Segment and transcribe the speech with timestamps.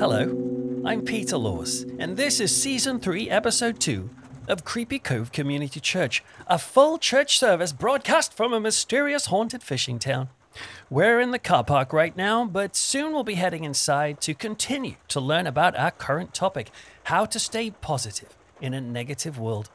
[0.00, 4.08] Hello, I'm Peter Laws, and this is Season 3, Episode 2
[4.48, 9.98] of Creepy Cove Community Church, a full church service broadcast from a mysterious haunted fishing
[9.98, 10.30] town.
[10.88, 14.94] We're in the car park right now, but soon we'll be heading inside to continue
[15.08, 16.70] to learn about our current topic
[17.04, 19.68] how to stay positive in a negative world.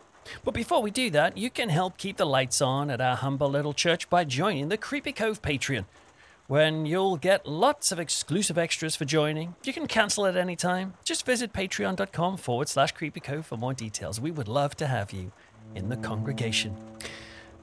[0.44, 3.52] But before we do that, you can help keep the lights on at our humble
[3.52, 5.86] little church by joining the Creepy Cove Patreon
[6.48, 9.56] when you'll get lots of exclusive extras for joining.
[9.64, 10.94] You can cancel at any time.
[11.04, 14.22] Just visit patreon.com forward slash creepycove for more details.
[14.22, 15.32] We would love to have you
[15.74, 16.76] in the congregation.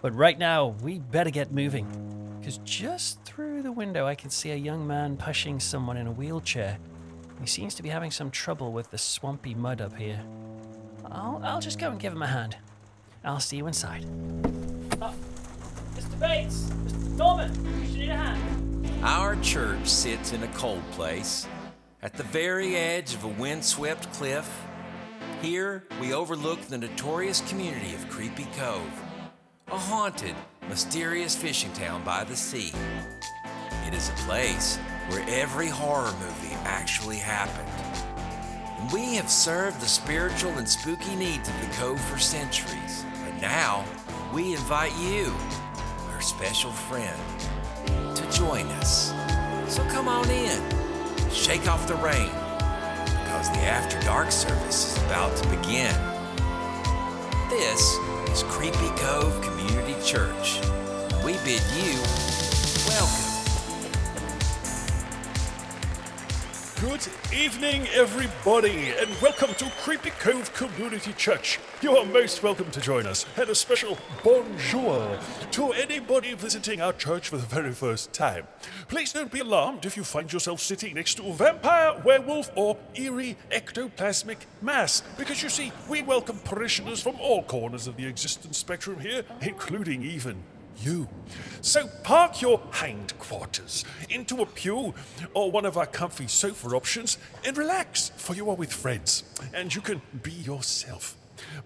[0.01, 1.87] But right now, we better get moving.
[2.41, 6.13] Because just through the window, I can see a young man pushing someone in a
[6.13, 6.79] wheelchair.
[7.41, 10.21] He seems to be having some trouble with the swampy mud up here.
[11.05, 12.57] I'll, I'll just go and give him a hand.
[13.25, 14.05] I'll see you inside.
[15.01, 15.13] Uh,
[15.95, 16.19] Mr.
[16.19, 16.65] Bates!
[16.85, 17.17] Mr.
[17.17, 17.81] Norman!
[17.81, 18.72] You should need a hand.
[19.03, 21.47] Our church sits in a cold place,
[22.03, 24.49] at the very edge of a windswept cliff.
[25.41, 28.91] Here, we overlook the notorious community of Creepy Cove,
[29.69, 30.35] a haunted,
[30.69, 32.73] mysterious fishing town by the sea.
[33.87, 34.77] It is a place
[35.09, 37.69] where every horror movie actually happened.
[38.79, 43.05] And we have served the spiritual and spooky needs of the Cove for centuries.
[43.25, 43.85] But now,
[44.33, 45.35] we invite you,
[46.11, 47.21] our special friend,
[48.15, 49.13] to join us.
[49.69, 50.61] So come on in,
[51.31, 52.31] shake off the rain,
[53.25, 55.95] because the After Dark service is about to begin.
[57.49, 57.97] This
[58.31, 60.61] is Creepy Cove Community Church.
[61.25, 61.99] We bid you
[62.87, 63.22] welcome.
[66.83, 71.61] Good evening, everybody, and welcome to Creepy Cove Community Church.
[71.81, 75.17] You are most welcome to join us, and a special bonjour
[75.53, 78.49] to anybody visiting our church for the very first time.
[78.89, 82.77] Please don't be alarmed if you find yourself sitting next to a vampire, werewolf, or
[82.97, 88.59] eerie ectoplasmic mass, because you see, we welcome parishioners from all corners of the existence
[88.59, 90.43] spectrum here, including even
[90.81, 91.09] you.
[91.61, 94.95] So park your hindquarters into a pew
[95.35, 99.25] or one of our comfy sofa options and relax, for you are with friends,
[99.55, 101.17] and you can be yourself.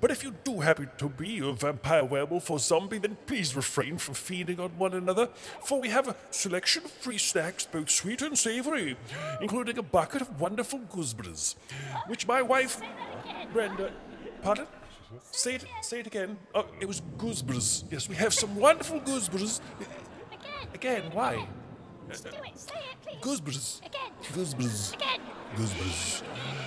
[0.01, 3.99] But if you do happen to be a vampire, werewolf, or zombie, then please refrain
[3.99, 5.29] from feeding on one another,
[5.63, 8.97] for we have a selection of free snacks, both sweet and savory,
[9.41, 11.57] including a bucket of wonderful gooseberries,
[12.07, 12.81] which my wife,
[13.53, 13.93] Brenda,
[14.43, 14.67] pardon?
[15.31, 16.39] Say it, say it again.
[16.55, 17.85] Oh, it was gooseberries.
[17.91, 19.61] Yes, we have some wonderful gooseberries.
[20.33, 20.69] Again.
[20.75, 21.47] Again, why?
[22.09, 22.59] Just do it.
[22.59, 23.19] Say it, please.
[23.21, 23.83] Gooseberries.
[23.85, 24.13] Again.
[24.33, 24.93] Gooseberries.
[24.95, 25.21] Again.
[25.57, 26.23] Gooseberries.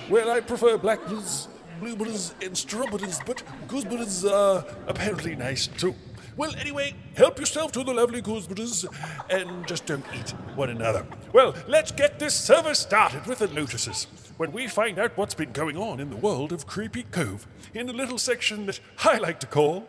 [0.08, 1.48] Well, I prefer blackberries,
[1.80, 5.94] blueberries, and strawberries, but gooseberries are apparently nice too.
[6.36, 8.86] Well, anyway, help yourself to the lovely gooseberries
[9.28, 11.06] and just don't eat one another.
[11.32, 14.06] Well, let's get this service started with the notices.
[14.36, 17.88] When we find out what's been going on in the world of Creepy Cove, in
[17.88, 19.86] a little section that I like to call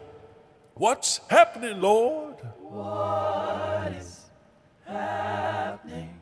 [0.73, 2.35] What's Happening, Lord?
[2.59, 4.25] What is
[4.85, 6.17] happening?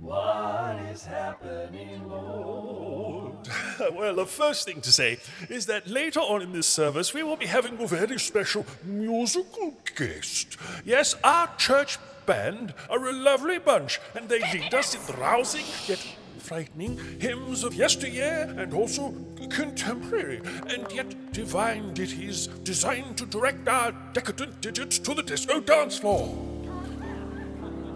[0.00, 3.19] What's Happening, Lord?
[3.92, 5.18] well, the first thing to say
[5.48, 9.74] is that later on in this service, we will be having a very special musical
[9.96, 10.56] guest.
[10.84, 16.04] Yes, our church band are a lovely bunch, and they lead us in rousing yet
[16.38, 19.14] frightening hymns of yesteryear and also
[19.50, 25.98] contemporary and yet divine ditties designed to direct our decadent digits to the disco dance
[25.98, 26.49] floor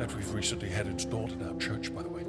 [0.07, 2.23] that we've recently had installed in our church, by the way.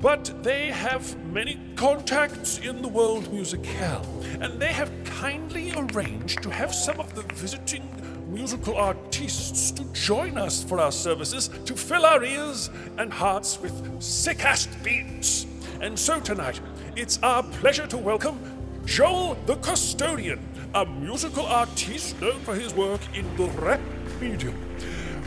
[0.00, 4.04] But they have many contacts in the world musicale,
[4.40, 7.88] and they have kindly arranged to have some of the visiting
[8.28, 14.02] musical artists to join us for our services to fill our ears and hearts with
[14.02, 15.46] sick-ass beats.
[15.80, 16.60] And so tonight,
[16.96, 18.40] it's our pleasure to welcome
[18.84, 20.40] Joel the Custodian,
[20.74, 23.80] a musical artiste known for his work in the rap
[24.20, 24.58] medium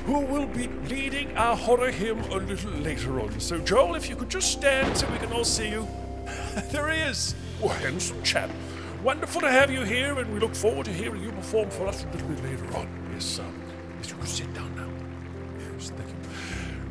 [0.05, 3.39] who will be leading our horror hymn a little later on.
[3.39, 5.87] So, Joel, if you could just stand so we can all see you.
[6.71, 7.33] there he is.
[7.61, 8.51] Oh, handsome chap.
[9.03, 12.03] Wonderful to have you here, and we look forward to hearing you perform for us
[12.03, 12.87] a little bit later on.
[13.13, 13.61] Yes, um,
[13.97, 14.64] yes, you could sit down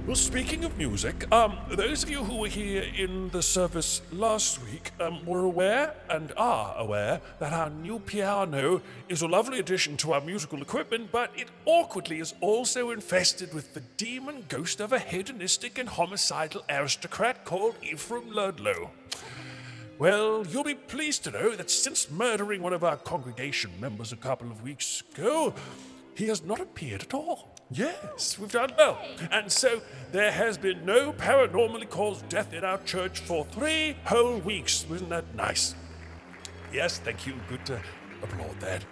[0.07, 4.63] Well, speaking of music, um, those of you who were here in the service last
[4.63, 9.97] week um, were aware and are aware that our new piano is a lovely addition
[9.99, 14.93] to our musical equipment, but it awkwardly is also infested with the demon ghost of
[14.93, 18.91] a hedonistic and homicidal aristocrat called Ephraim Ludlow.
[19.99, 24.17] Well, you'll be pleased to know that since murdering one of our congregation members a
[24.17, 25.55] couple of weeks ago,
[26.15, 27.54] he has not appeared at all.
[27.71, 28.99] Yes, we've done well.
[29.31, 29.81] And so
[30.13, 34.85] there has been no paranormally caused death in our church for three whole weeks.
[34.91, 35.75] Isn't that nice?
[36.73, 37.35] Yes, thank you.
[37.49, 37.81] Good to
[38.23, 38.85] applaud that.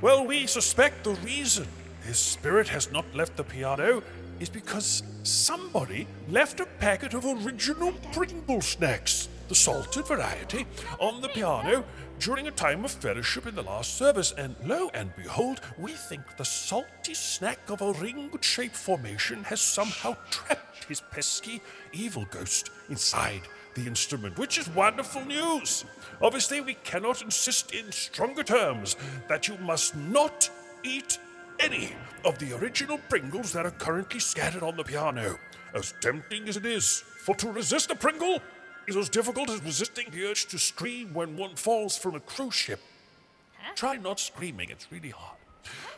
[0.00, 1.66] Well, we suspect the reason
[2.04, 4.02] his spirit has not left the piano
[4.40, 10.66] is because somebody left a packet of original Pringle snacks, the salted variety,
[11.00, 11.84] on the piano
[12.18, 14.32] during a time of fellowship in the last service.
[14.32, 19.60] And lo and behold, we think the salty snack of a ring shaped formation has
[19.60, 21.60] somehow trapped his pesky
[21.92, 23.42] evil ghost inside
[23.74, 25.84] the instrument, which is wonderful news.
[26.20, 28.96] Obviously, we cannot insist in stronger terms
[29.28, 30.50] that you must not
[30.82, 31.18] eat
[31.60, 31.92] any
[32.24, 35.38] of the original Pringles that are currently scattered on the piano.
[35.74, 38.40] As tempting as it is, for to resist a Pringle
[38.88, 42.54] is as difficult as resisting the urge to scream when one falls from a cruise
[42.54, 42.80] ship.
[43.74, 45.36] Try not screaming, it's really hard.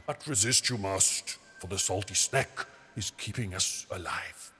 [0.06, 2.66] But resist you must, for the salty snack
[2.96, 4.52] is keeping us alive.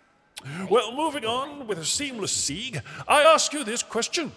[0.71, 4.33] Well, moving on with a seamless sieg, I ask you this question.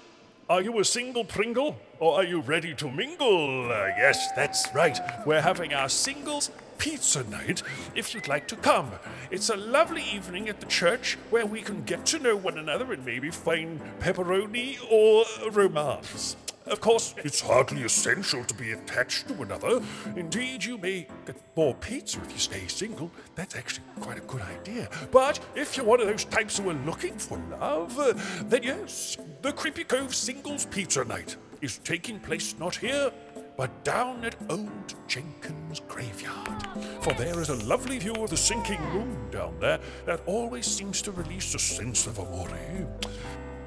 [0.50, 3.72] Are you a single Pringle, or are you ready to mingle?
[3.72, 5.00] Uh, yes, that's right.
[5.26, 6.52] We're having our singles
[6.84, 7.64] pizza night
[7.96, 8.92] if you'd like to come.
[9.32, 12.92] It's a lovely evening at the church where we can get to know one another
[12.92, 16.36] and maybe find pepperoni or romance.
[16.66, 19.82] Of course, it's hardly essential to be attached to another.
[20.18, 23.10] Indeed, you may get more pizza if you stay single.
[23.36, 24.90] That's actually quite a good idea.
[25.10, 28.14] But if you're one of those types who are looking for love, uh,
[28.44, 33.10] then yes, the Creepy Cove Singles Pizza Night is taking place not here,
[33.58, 36.68] but down at Old Jenkins Graveyard.
[37.02, 41.02] For there is a lovely view of the sinking moon down there that always seems
[41.04, 42.50] to release a sense of amore.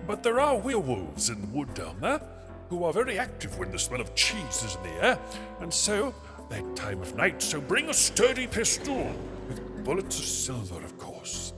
[0.06, 2.20] But there are werewolves in the wood down there
[2.68, 5.18] who are very active when the smell of cheese is in the air,
[5.60, 6.14] and so
[6.50, 9.12] that time of night, so bring a sturdy pistol
[9.48, 11.52] with bullets of silver, of course.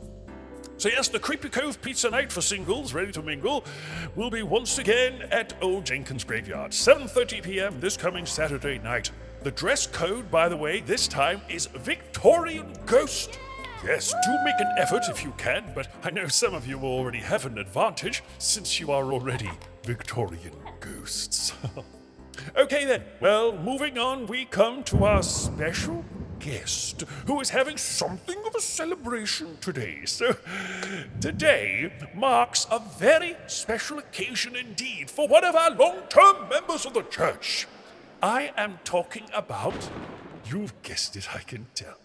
[0.78, 3.64] So yes, the Creepy Cove Pizza Night for singles ready to mingle
[4.14, 7.80] will be once again at Old Jenkins Graveyard, 7:30 p.m.
[7.80, 9.10] this coming Saturday night.
[9.42, 13.40] The dress code, by the way, this time is Victorian Ghost.
[13.84, 17.18] Yes, do make an effort if you can, but I know some of you already
[17.18, 19.50] have an advantage since you are already
[19.82, 21.54] Victorian ghosts.
[22.56, 26.04] okay then, well, moving on, we come to our special
[26.40, 30.00] guest who is having something of a celebration today.
[30.04, 30.36] So,
[31.20, 36.94] today marks a very special occasion indeed for one of our long term members of
[36.94, 37.66] the church.
[38.22, 39.88] I am talking about,
[40.46, 41.98] you've guessed it, I can tell,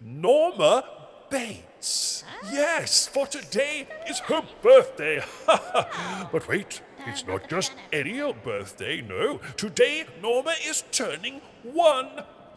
[0.00, 0.84] Norma
[1.30, 2.24] Bates.
[2.50, 5.22] Yes, for today is her birthday.
[5.46, 9.40] but wait, it's not just any old birthday, no.
[9.56, 11.40] Today, Norma is turning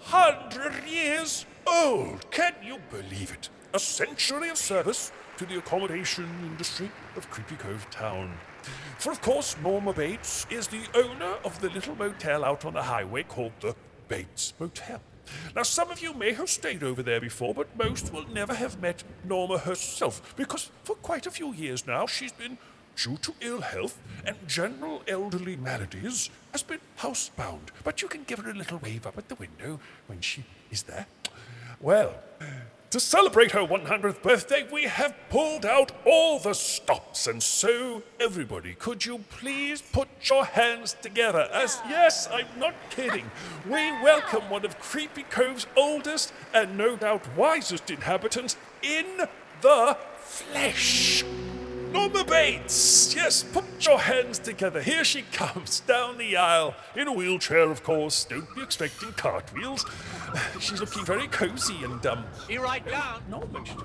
[0.09, 2.29] 100 years old.
[2.29, 3.49] Can you believe it?
[3.73, 8.37] A century of service to the accommodation industry of Creepy Cove Town.
[8.97, 12.83] For of course, Norma Bates is the owner of the little motel out on the
[12.83, 13.75] highway called the
[14.09, 15.01] Bates Motel.
[15.55, 18.81] Now, some of you may have stayed over there before, but most will never have
[18.81, 22.57] met Norma herself, because for quite a few years now she's been,
[22.95, 27.69] due to ill health and general elderly maladies, has been housebound.
[27.83, 30.83] But you can give her a little wave up at the window when she is
[30.83, 31.07] there.
[31.79, 32.15] Well,
[32.93, 37.25] to celebrate her 100th birthday, we have pulled out all the stops.
[37.25, 41.49] And so, everybody, could you please put your hands together?
[41.51, 43.31] As, yes, I'm not kidding.
[43.65, 49.05] We welcome one of Creepy Cove's oldest and no doubt wisest inhabitants in
[49.61, 51.23] the flesh.
[51.93, 53.13] Norma Bates!
[53.15, 54.81] Yes, put your hands together.
[54.81, 56.73] Here she comes down the aisle.
[56.95, 58.25] In a wheelchair, of course.
[58.25, 59.85] Don't be expecting cartwheels.
[60.59, 62.25] She's looking very cozy and, um.
[62.47, 63.21] Be right down.
[63.29, 63.75] Norma, she's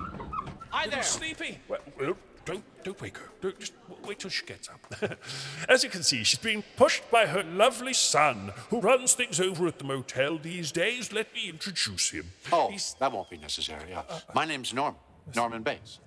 [0.71, 1.03] Hi little there.
[1.03, 1.59] sleepy.
[1.67, 3.29] Well, well, don't, don't wake her.
[3.41, 3.73] Don't, just
[4.03, 5.11] wait till she gets up.
[5.69, 9.67] As you can see, she's being pushed by her lovely son, who runs things over
[9.67, 11.13] at the motel these days.
[11.13, 12.31] Let me introduce him.
[12.51, 13.93] Oh, He's, that won't be necessary.
[13.93, 14.01] Uh,
[14.33, 14.95] my name's Norm.
[15.35, 15.99] Norman Bates.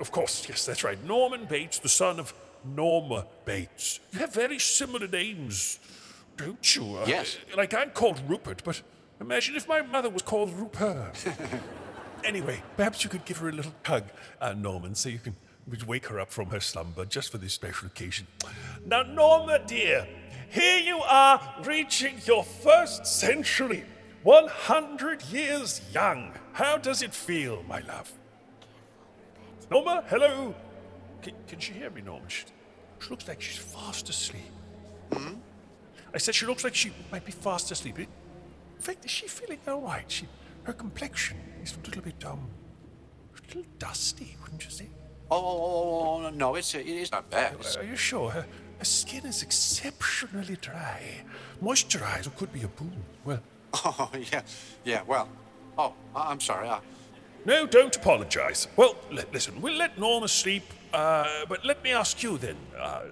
[0.00, 1.02] Of course, yes, that's right.
[1.04, 2.32] Norman Bates, the son of
[2.64, 4.00] Norma Bates.
[4.12, 5.78] You have very similar names,
[6.36, 6.96] don't you?
[6.96, 7.38] Uh, Yes.
[7.56, 8.82] Like I'm called Rupert, but
[9.20, 11.24] imagine if my mother was called Rupert.
[12.24, 14.04] anyway, perhaps you could give her a little hug,
[14.40, 15.36] uh, Norman, so you can
[15.86, 18.26] wake her up from her slumber just for this special occasion.
[18.84, 20.06] Now, Norma, dear,
[20.50, 23.84] here you are reaching your first century,
[24.22, 26.32] 100 years young.
[26.52, 28.12] How does it feel, my love?
[29.70, 30.54] Norma, hello.
[31.22, 32.28] Can, can she hear me, Norma?
[32.28, 32.44] She,
[33.00, 34.42] she looks like she's fast asleep.
[36.14, 37.98] I said she looks like she might be fast asleep.
[37.98, 38.06] In
[38.78, 40.04] fact, is she feeling all right?
[40.10, 40.26] She
[40.64, 42.48] her complexion is a little bit, um,
[43.36, 44.88] a little dusty, wouldn't you say?
[45.30, 47.54] Oh, oh, oh, oh, no, it's, it is not bad.
[47.54, 48.30] It's- Are you sure?
[48.30, 48.46] Her,
[48.78, 51.02] her skin is exceptionally dry.
[51.62, 52.96] Moisturizer could be a boon.
[53.24, 53.40] Well,
[53.74, 54.42] Oh, yeah,
[54.84, 55.28] yeah, well.
[55.78, 56.68] Oh, I'm sorry.
[56.68, 56.80] I,
[57.46, 58.68] no, don't apologize.
[58.76, 63.04] Well, li- listen, we'll let Norma sleep, uh, but let me ask you then, uh,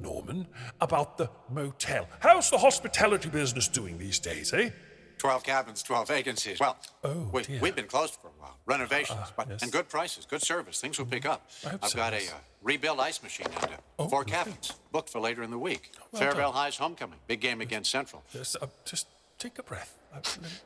[0.00, 0.46] Norman,
[0.80, 2.08] about the motel.
[2.20, 4.70] How's the hospitality business doing these days, eh?
[5.18, 6.60] 12 cabins, 12 vacancies.
[6.60, 8.58] Well, Oh, we, we've been closed for a while.
[8.66, 9.62] Renovations, but, yes.
[9.62, 10.80] and good prices, good service.
[10.80, 11.48] Things will pick up.
[11.64, 12.30] Hope I've so, got a uh,
[12.62, 15.92] rebuilt ice machine and uh, Oh, four cabins booked for later in the week.
[16.12, 16.52] Well Fairvale.
[16.52, 17.18] High's homecoming.
[17.26, 18.22] Big game against Central.
[18.32, 19.06] Just, uh, just
[19.38, 19.96] take a breath.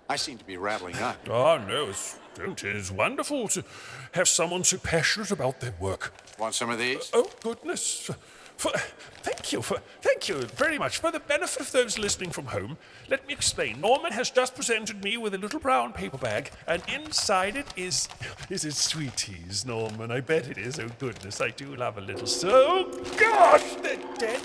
[0.08, 1.16] I seem to be rattling on.
[1.28, 2.16] Oh, ah, no, it's.
[2.40, 3.64] It's wonderful to
[4.12, 6.12] have someone so passionate about their work.
[6.38, 7.10] Want some of these?
[7.12, 8.10] Oh goodness!
[8.56, 8.70] For,
[9.22, 12.76] thank you for thank you very much for the benefit of those listening from home.
[13.08, 13.80] Let me explain.
[13.80, 18.08] Norman has just presented me with a little brown paper bag, and inside it is
[18.50, 20.12] is it sweeties, Norman?
[20.12, 20.78] I bet it is.
[20.78, 22.26] Oh goodness, I do love a little.
[22.26, 24.42] So, gosh, they're dead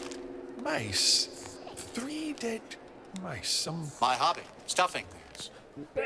[0.63, 1.27] mice.
[1.75, 2.61] Three dead
[3.21, 3.67] mice.
[3.67, 5.49] Um, My hobby, stuffing things.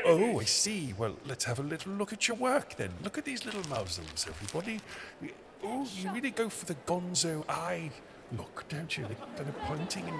[0.04, 0.94] Oh, I see.
[0.96, 2.90] Well, let's have a little look at your work then.
[3.02, 4.80] Look at these little muzzles, everybody.
[5.62, 7.90] Oh, you really go for the gonzo eye
[8.36, 9.06] look, don't you?
[9.06, 10.14] They're kind of pointing in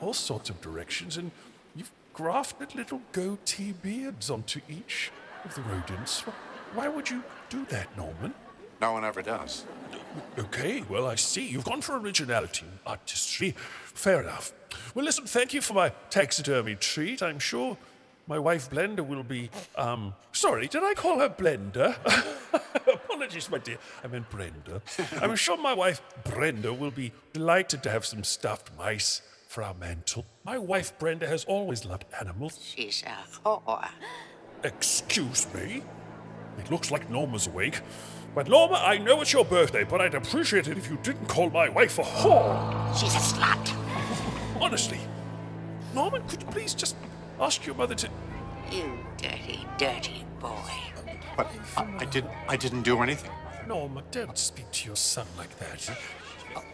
[0.00, 1.30] all sorts of directions, and
[1.74, 5.10] you've grafted little goatee beards onto each
[5.44, 6.20] of the rodents.
[6.74, 8.34] Why would you do that, Norman?
[8.80, 9.64] No one ever does.
[10.38, 11.46] Okay, well, I see.
[11.46, 13.54] You've gone for originality and artistry.
[13.84, 14.52] Fair enough.
[14.94, 17.22] Well, listen, thank you for my taxidermy treat.
[17.22, 17.76] I'm sure
[18.26, 19.50] my wife Blender will be.
[19.76, 21.96] Um, sorry, did I call her Blender?
[22.92, 23.78] Apologies, my dear.
[24.04, 24.82] I meant Brenda.
[25.20, 29.74] I'm sure my wife Brenda will be delighted to have some stuffed mice for our
[29.74, 30.26] mantle.
[30.44, 32.58] My wife Brenda has always loved animals.
[32.62, 33.88] She's a whore.
[34.64, 35.82] Excuse me?
[36.58, 37.80] It looks like Norma's awake.
[38.36, 41.48] But Norma, I know it's your birthday, but I'd appreciate it if you didn't call
[41.48, 42.94] my wife a whore.
[42.94, 43.74] She's a slut.
[44.60, 45.00] Honestly.
[45.94, 46.96] Norman, could you please just
[47.40, 48.10] ask your mother to.
[48.70, 50.70] You dirty, dirty boy.
[51.34, 52.30] But I, I didn't.
[52.46, 53.30] I didn't do anything.
[53.66, 55.98] Norma, don't speak to your son like that.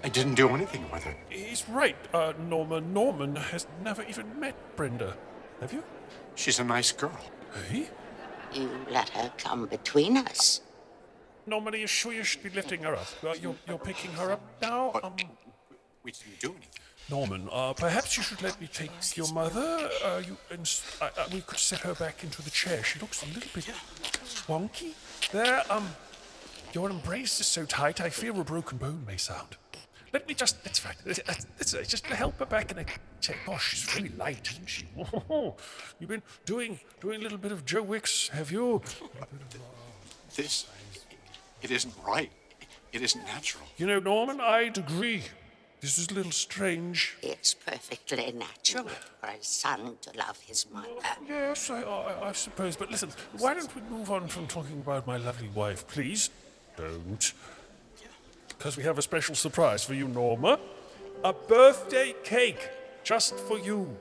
[0.02, 1.14] I didn't do anything with her.
[1.28, 2.80] He's right, uh, Norma.
[2.80, 5.16] Norman has never even met Brenda.
[5.60, 5.84] Have you?
[6.34, 7.16] She's a nice girl.
[7.70, 7.88] Hey?
[8.52, 10.60] You let her come between us.
[11.46, 13.06] Norman, are you sure you should be lifting her up?
[13.24, 14.92] Uh, you're, you're picking her up now?
[15.02, 15.14] Um,
[16.04, 16.68] we didn't do anything.
[17.10, 19.90] Norman, uh, perhaps you should let me take your mother.
[20.04, 22.82] Uh, you, and, uh, uh, we could set her back into the chair.
[22.84, 23.64] She looks a little bit
[24.46, 24.92] wonky.
[25.32, 25.88] There, um,
[26.72, 29.56] your embrace is so tight, I fear a broken bone may sound.
[30.12, 32.84] Let me just, that's right, that's, that's, that's, just help her back in a
[33.20, 33.36] chair.
[33.46, 34.86] Gosh, she's really light, isn't she?
[35.98, 38.82] You've been doing, doing a little bit of Joe Wicks, have you?
[40.36, 40.66] This.
[41.62, 42.30] It isn't right.
[42.92, 43.64] It isn't natural.
[43.76, 45.22] You know, Norman, I'd agree.
[45.80, 47.16] This is a little strange.
[47.22, 50.88] It's perfectly natural for a son to love his mother.
[51.28, 52.76] Yes, I, I, I suppose.
[52.76, 56.30] But listen, why don't we move on from talking about my lovely wife, please?
[56.76, 57.32] Don't.
[58.48, 60.60] Because we have a special surprise for you, Norma.
[61.24, 62.68] A birthday cake,
[63.02, 63.96] just for you.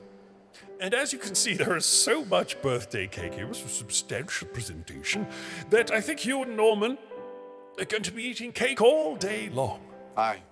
[0.80, 4.48] And as you can see, there is so much birthday cake here, it's a substantial
[4.48, 5.26] presentation,
[5.70, 6.98] that I think you and Norman
[7.78, 9.80] are going to be eating cake all day long.
[10.16, 10.42] I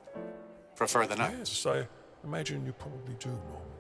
[0.77, 1.35] prefer the night.
[1.39, 1.87] Yes, I
[2.25, 3.71] imagine you probably do, Norman.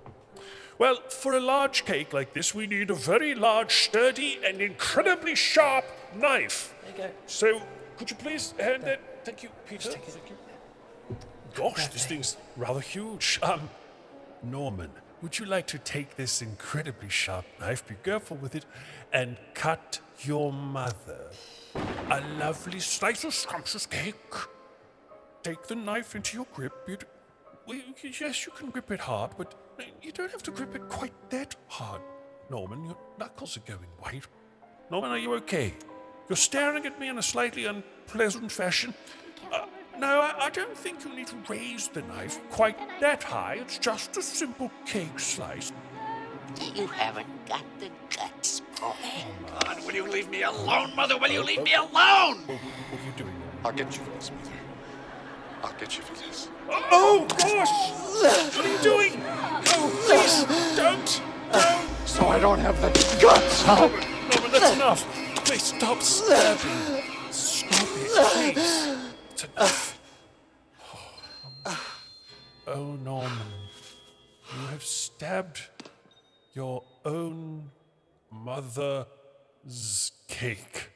[0.78, 5.35] Well, for a large cake like this, we need a very large, sturdy, and incredibly
[5.35, 6.75] sharp knife.
[6.82, 7.11] There you go.
[7.26, 7.62] So,
[7.99, 9.25] could you please hand that?
[9.25, 9.90] Thank you, Peter.
[9.90, 10.37] Thank you.
[11.54, 13.38] Gosh, this thing's rather huge.
[13.42, 13.68] Um,
[14.42, 18.64] Norman, would you like to take this incredibly sharp knife, be careful with it,
[19.12, 21.30] and cut your mother
[22.11, 24.14] a lovely slice of scrumptious cake?
[25.43, 26.87] Take the knife into your grip.
[26.87, 26.97] D-
[27.67, 29.55] well, yes, you can grip it hard, but
[30.02, 32.02] you don't have to grip it quite that hard.
[32.50, 34.26] Norman, your knuckles are going white.
[34.90, 35.73] Norman, are you okay?
[36.29, 38.93] You're staring at me in a slightly unpleasant fashion.
[39.52, 39.67] Uh,
[39.99, 43.59] no, I, I don't think you need to raise the knife quite that high.
[43.61, 45.73] It's just a simple cake slice.
[46.75, 48.94] You haven't got the guts, boy.
[49.64, 51.18] God, will you leave me alone, Mother?
[51.18, 52.38] Will you leave me alone?
[52.46, 53.34] What are you doing?
[53.64, 54.50] I'll get you for this, Mother.
[55.62, 56.49] I'll get you for this.
[56.68, 57.70] Oh, gosh!
[58.56, 59.22] What are you doing?
[59.25, 60.44] Oh, please,
[60.76, 61.22] don't!
[61.52, 62.08] Don't!
[62.08, 62.88] So I don't have the
[63.20, 63.76] guts, huh?
[63.76, 65.06] Norman, Norman, that's enough.
[65.44, 67.02] Please stop stabbing.
[67.30, 68.96] Stop it, please.
[69.32, 70.00] It's enough.
[72.66, 73.32] Oh, Norman,
[74.54, 75.60] you have stabbed
[76.54, 77.70] your own
[78.30, 79.06] mother
[80.28, 80.90] cake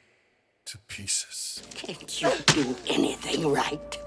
[0.65, 1.61] to pieces.
[1.75, 3.97] Can't you do anything right?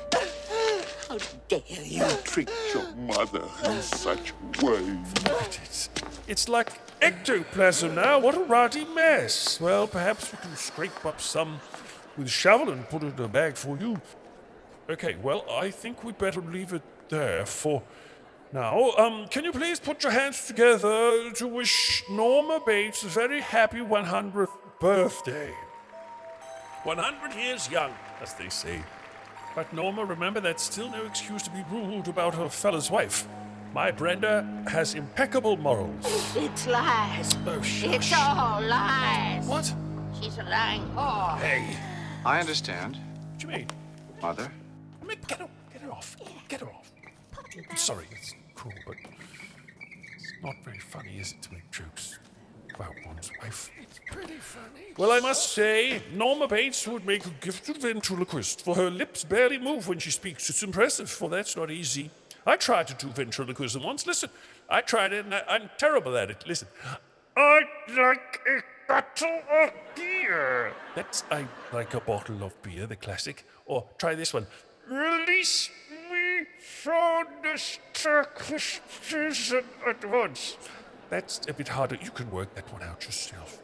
[1.08, 1.18] How
[1.48, 2.04] dare you?
[2.24, 4.98] Treat your mother in such a way.
[5.62, 5.88] It's,
[6.26, 8.18] it's like ectoplasm now.
[8.18, 9.60] What a ruddy mess.
[9.60, 11.60] Well, perhaps we can scrape up some
[12.16, 14.00] with a shovel and put it in a bag for you.
[14.90, 17.82] Okay, well, I think we'd better leave it there for
[18.52, 18.92] now.
[18.92, 23.78] Um, can you please put your hands together to wish Norma Bates a very happy
[23.78, 24.48] 100th
[24.80, 25.52] birthday?
[26.84, 28.82] 100 years young, as they say.
[29.54, 33.26] But Norma, remember that's still no excuse to be rude about her fella's wife.
[33.74, 36.06] My Brenda has impeccable morals.
[36.36, 37.36] It's lies.
[37.46, 37.94] Oh, shush.
[37.94, 39.44] It's all lies.
[39.46, 39.74] What?
[40.20, 41.38] She's a lying whore.
[41.38, 41.76] Hey,
[42.24, 43.66] I understand, what do you mean?
[44.22, 44.50] Mother.
[45.02, 46.16] I mean, get her, get her off.
[46.48, 46.92] Get her off.
[47.76, 48.96] Sorry, it's cruel, but
[50.16, 52.18] it's not very funny, is it, to make jokes
[52.74, 53.70] about one's wife?
[53.80, 54.94] It's pretty funny.
[54.96, 59.58] Well, I must say, Norma Bates would make a gifted ventriloquist, for her lips barely
[59.58, 60.50] move when she speaks.
[60.50, 62.10] It's impressive, for that's not easy.
[62.44, 64.06] I tried to do ventriloquism once.
[64.06, 64.30] Listen,
[64.68, 66.44] I tried it, and I, I'm terrible at it.
[66.46, 66.68] Listen.
[67.36, 70.72] I'd like a bottle of beer.
[70.96, 73.46] That's I like a bottle of beer, the classic.
[73.66, 74.46] Or try this one.
[74.88, 75.70] Release
[77.92, 80.56] Turkish prison at once.
[81.10, 81.98] That's a bit harder.
[82.00, 83.60] You can work that one out yourself.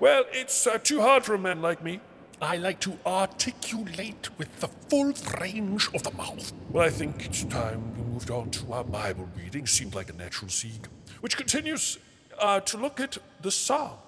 [0.00, 2.00] Well, it's uh, too hard for a man like me.
[2.40, 6.52] I like to articulate with the full range of the mouth.
[6.70, 9.66] Well, I think it's time we moved on to our Bible reading.
[9.66, 10.88] Seemed like a natural seed,
[11.20, 11.98] which continues
[12.38, 13.98] uh, to look at the Psalm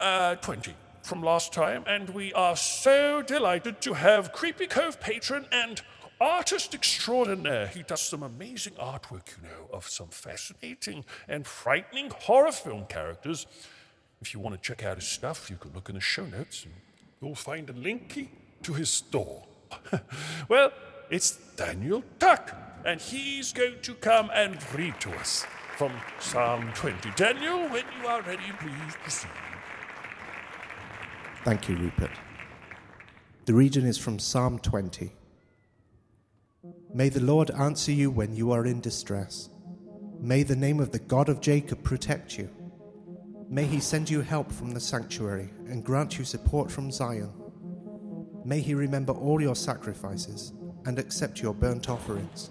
[0.00, 5.46] uh, 20 from last time, and we are so delighted to have Creepy Cove patron
[5.52, 5.82] and
[6.20, 7.66] artist extraordinaire.
[7.68, 13.46] He does some amazing artwork, you know, of some fascinating and frightening horror film characters.
[14.20, 16.64] If you want to check out his stuff, you can look in the show notes
[16.64, 16.74] and
[17.20, 18.28] you'll find a linky
[18.62, 19.44] to his store.
[20.48, 20.72] well,
[21.10, 22.54] it's Daniel Tuck,
[22.84, 25.44] and he's going to come and read to us
[25.76, 27.10] from Psalm 20.
[27.16, 29.30] Daniel, when you are ready, please proceed.
[31.44, 32.10] Thank you, Rupert.
[33.44, 35.12] The reading is from Psalm 20.
[36.96, 39.48] May the Lord answer you when you are in distress.
[40.20, 42.48] May the name of the God of Jacob protect you.
[43.50, 47.32] May he send you help from the sanctuary and grant you support from Zion.
[48.44, 50.52] May he remember all your sacrifices
[50.84, 52.50] and accept your burnt offerings.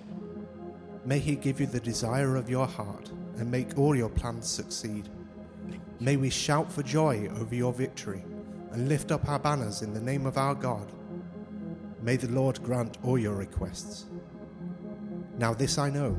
[1.05, 5.07] May he give you the desire of your heart and make all your plans succeed.
[6.01, 8.25] May we shout for joy over your victory
[8.73, 10.91] and lift up our banners in the name of our God.
[12.01, 14.07] May the Lord grant all your requests.
[15.37, 16.17] Now, this I know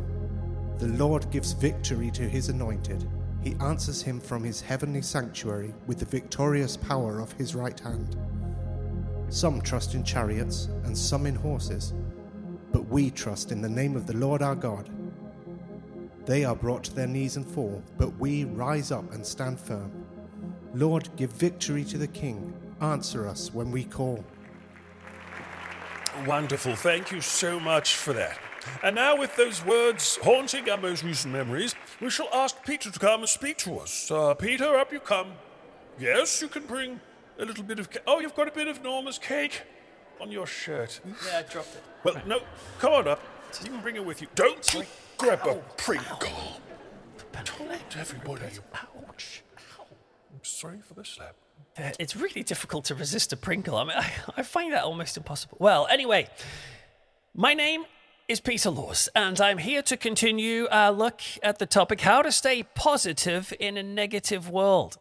[0.78, 3.08] the Lord gives victory to his anointed.
[3.42, 8.16] He answers him from his heavenly sanctuary with the victorious power of his right hand.
[9.28, 11.92] Some trust in chariots and some in horses,
[12.72, 14.90] but we trust in the name of the Lord our God.
[16.26, 19.92] They are brought to their knees and fall, but we rise up and stand firm.
[20.74, 22.52] Lord, give victory to the King.
[22.80, 24.24] Answer us when we call.
[26.26, 26.74] Wonderful.
[26.74, 28.38] Thank you so much for that.
[28.82, 32.98] And now, with those words haunting our most recent memories, we shall ask Peter to
[32.98, 34.10] come and speak to us.
[34.10, 35.32] Uh, Peter, up you come.
[35.98, 37.00] Yes, you can bring
[37.38, 38.02] a little bit of cake.
[38.06, 39.62] Oh, you've got a bit of Norma's cake
[40.20, 41.00] on your shirt.
[41.04, 41.82] Yeah, I dropped it.
[42.02, 42.40] Well, no,
[42.78, 43.20] come on up.
[43.62, 44.28] You can bring it with you.
[44.34, 44.82] Don't you
[45.16, 46.60] grab a Pringle.
[47.32, 48.46] Don't everybody.
[48.74, 49.42] Ouch.
[50.32, 51.36] I'm sorry for the slap.
[51.78, 53.76] Uh, It's really difficult to resist a Pringle.
[53.76, 55.56] I mean, I, I find that almost impossible.
[55.60, 56.28] Well, anyway,
[57.34, 57.84] my name
[58.26, 62.32] is Peter Laws, and I'm here to continue our look at the topic how to
[62.32, 64.96] stay positive in a negative world.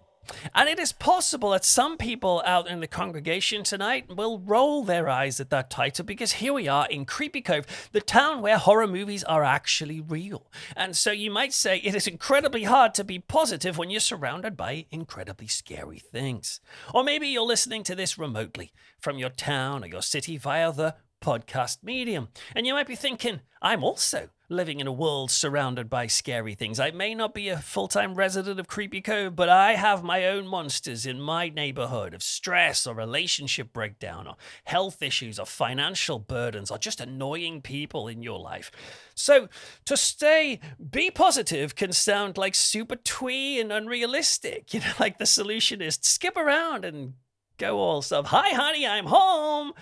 [0.53, 5.09] And it is possible that some people out in the congregation tonight will roll their
[5.09, 8.87] eyes at that title because here we are in Creepy Cove, the town where horror
[8.87, 10.49] movies are actually real.
[10.75, 14.57] And so you might say it is incredibly hard to be positive when you're surrounded
[14.57, 16.59] by incredibly scary things.
[16.93, 20.95] Or maybe you're listening to this remotely from your town or your city via the
[21.23, 22.27] podcast medium.
[22.55, 26.79] And you might be thinking, I'm also living in a world surrounded by scary things.
[26.79, 30.25] I may not be a full time resident of Creepy Cove, but I have my
[30.25, 36.19] own monsters in my neighborhood of stress or relationship breakdown or health issues or financial
[36.19, 38.69] burdens or just annoying people in your life.
[39.15, 39.47] So
[39.85, 40.59] to stay
[40.91, 44.73] be positive can sound like super twee and unrealistic.
[44.73, 47.13] You know, like the solution is skip around and
[47.57, 48.25] go all stuff.
[48.27, 49.73] Hi, honey, I'm home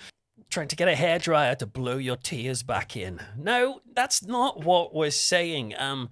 [0.52, 3.20] trying to get a hairdryer to blow your tears back in.
[3.36, 5.74] No, that's not what we're saying.
[5.78, 6.10] Um,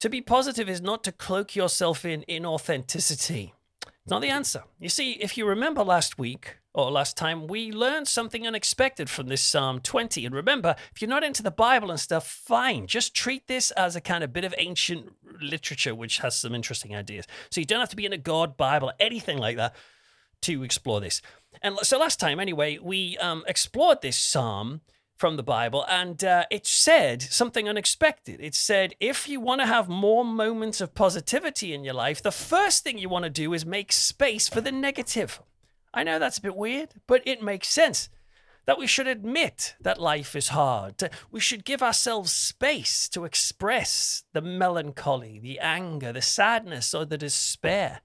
[0.00, 3.52] to be positive is not to cloak yourself in inauthenticity.
[3.84, 4.64] It's not the answer.
[4.80, 9.28] You see, if you remember last week or last time, we learned something unexpected from
[9.28, 10.26] this Psalm 20.
[10.26, 12.88] And remember, if you're not into the Bible and stuff, fine.
[12.88, 16.96] Just treat this as a kind of bit of ancient literature, which has some interesting
[16.96, 17.26] ideas.
[17.50, 19.76] So you don't have to be in a God Bible or anything like that
[20.42, 21.22] to explore this.
[21.60, 24.80] And so last time, anyway, we um, explored this Psalm
[25.16, 28.40] from the Bible, and uh, it said something unexpected.
[28.40, 32.32] It said, if you want to have more moments of positivity in your life, the
[32.32, 35.40] first thing you want to do is make space for the negative.
[35.94, 38.08] I know that's a bit weird, but it makes sense
[38.64, 41.10] that we should admit that life is hard.
[41.30, 47.18] We should give ourselves space to express the melancholy, the anger, the sadness, or the
[47.18, 48.00] despair.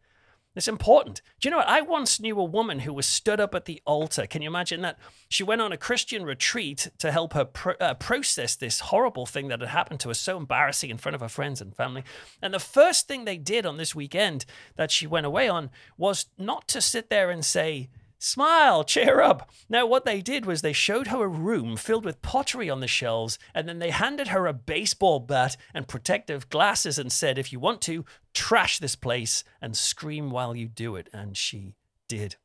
[0.57, 1.21] It's important.
[1.39, 1.69] Do you know what?
[1.69, 4.25] I once knew a woman who was stood up at the altar.
[4.25, 4.97] Can you imagine that?
[5.29, 9.49] She went on a Christian retreat to help her pro- uh, process this horrible thing
[9.49, 12.03] that had happened to her, so embarrassing in front of her friends and family.
[12.41, 14.45] And the first thing they did on this weekend
[14.77, 19.51] that she went away on was not to sit there and say, Smile, cheer up.
[19.69, 22.87] Now, what they did was they showed her a room filled with pottery on the
[22.87, 27.53] shelves, and then they handed her a baseball bat and protective glasses and said, If
[27.53, 31.09] you want to, trash this place and scream while you do it.
[31.13, 31.75] And she
[32.07, 32.37] did.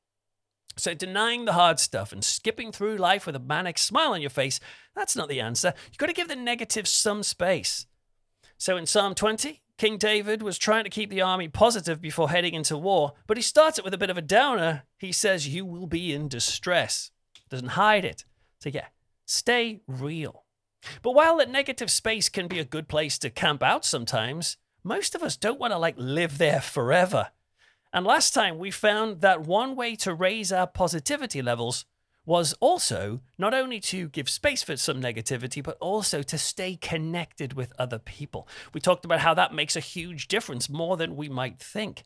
[0.77, 4.31] So, denying the hard stuff and skipping through life with a manic smile on your
[4.31, 4.61] face,
[4.95, 5.73] that's not the answer.
[5.87, 7.87] You've got to give the negative some space.
[8.59, 12.55] So, in Psalm 20, King David was trying to keep the army positive before heading
[12.55, 14.85] into war, but he starts it with a bit of a downer.
[14.99, 17.11] He says, You will be in distress.
[17.51, 18.25] Doesn't hide it.
[18.61, 18.87] So, yeah,
[19.27, 20.45] stay real.
[21.03, 25.15] But while that negative space can be a good place to camp out sometimes, most
[25.15, 27.29] of us don't want to like live there forever.
[27.93, 31.85] And last time we found that one way to raise our positivity levels
[32.25, 37.55] was also not only to give space for some negativity, but also to stay connected
[37.55, 38.49] with other people.
[38.73, 42.05] We talked about how that makes a huge difference, more than we might think.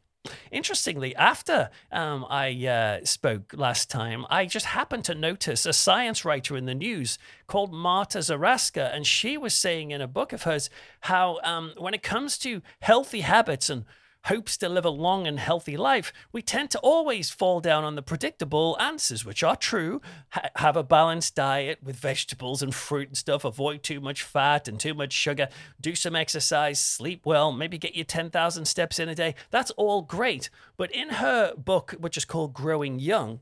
[0.50, 6.24] Interestingly, after um, I uh, spoke last time, I just happened to notice a science
[6.24, 10.42] writer in the news called Marta Zaraska, and she was saying in a book of
[10.42, 10.68] hers
[11.00, 13.84] how um, when it comes to healthy habits and
[14.26, 17.94] hopes to live a long and healthy life, we tend to always fall down on
[17.94, 20.00] the predictable answers, which are true.
[20.30, 24.68] Ha- have a balanced diet with vegetables and fruit and stuff, avoid too much fat
[24.68, 25.48] and too much sugar,
[25.80, 29.34] do some exercise, sleep well, maybe get your 10,000 steps in a day.
[29.50, 30.50] That's all great.
[30.76, 33.40] But in her book, which is called Growing Young,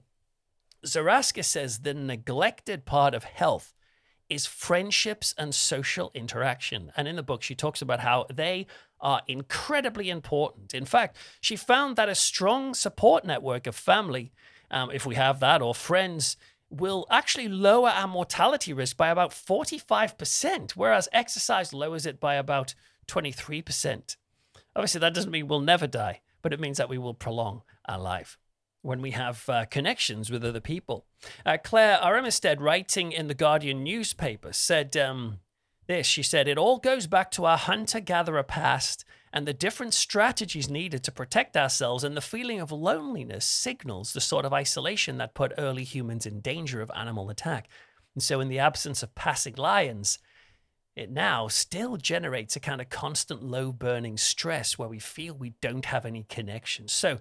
[0.84, 3.74] Zaraska says the neglected part of health
[4.28, 6.92] is friendships and social interaction.
[6.96, 8.66] And in the book, she talks about how they
[9.04, 10.74] are incredibly important.
[10.74, 14.32] In fact, she found that a strong support network of family,
[14.70, 16.36] um, if we have that, or friends,
[16.70, 22.74] will actually lower our mortality risk by about 45%, whereas exercise lowers it by about
[23.06, 24.16] 23%.
[24.74, 27.98] Obviously, that doesn't mean we'll never die, but it means that we will prolong our
[27.98, 28.38] life
[28.80, 31.06] when we have uh, connections with other people.
[31.46, 35.38] Uh, Claire Armistead, writing in the Guardian newspaper, said um,
[35.86, 36.06] this.
[36.06, 40.70] She said, It all goes back to our hunter gatherer past and the different strategies
[40.70, 45.34] needed to protect ourselves, and the feeling of loneliness signals the sort of isolation that
[45.34, 47.66] put early humans in danger of animal attack.
[48.14, 50.20] And so, in the absence of passing lions,
[50.94, 55.54] it now still generates a kind of constant low burning stress where we feel we
[55.60, 56.86] don't have any connection.
[56.86, 57.18] So,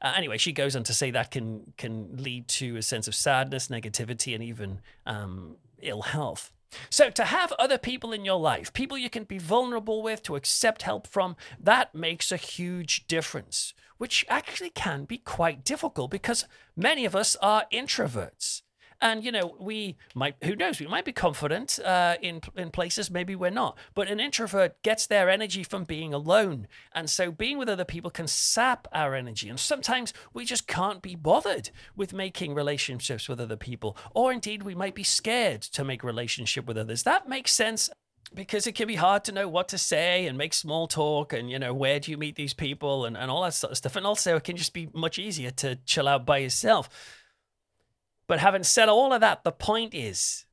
[0.00, 3.14] uh, anyway, she goes on to say that can can lead to a sense of
[3.16, 6.52] sadness, negativity, and even um, ill health.
[6.90, 10.36] So, to have other people in your life, people you can be vulnerable with, to
[10.36, 16.44] accept help from, that makes a huge difference, which actually can be quite difficult because
[16.76, 18.62] many of us are introverts.
[19.00, 23.10] And you know, we might who knows, we might be confident uh, in in places,
[23.10, 23.76] maybe we're not.
[23.94, 28.10] But an introvert gets their energy from being alone, and so being with other people
[28.10, 29.48] can sap our energy.
[29.48, 34.62] And sometimes we just can't be bothered with making relationships with other people, or indeed
[34.62, 37.02] we might be scared to make relationship with others.
[37.02, 37.90] That makes sense
[38.34, 41.50] because it can be hard to know what to say and make small talk and
[41.50, 43.96] you know where do you meet these people and, and all that sort of stuff
[43.96, 46.88] and also it can just be much easier to chill out by yourself
[48.26, 50.44] but having said all of that, the point is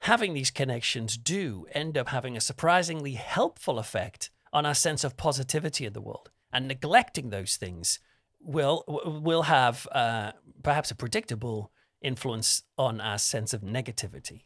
[0.00, 5.16] having these connections do end up having a surprisingly helpful effect on our sense of
[5.16, 6.30] positivity in the world.
[6.52, 7.98] And neglecting those things
[8.40, 14.42] will will have uh, perhaps a predictable influence on our sense of negativity.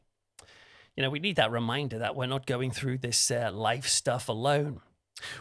[0.96, 4.28] You know, we need that reminder that we're not going through this uh, life stuff
[4.28, 4.80] alone.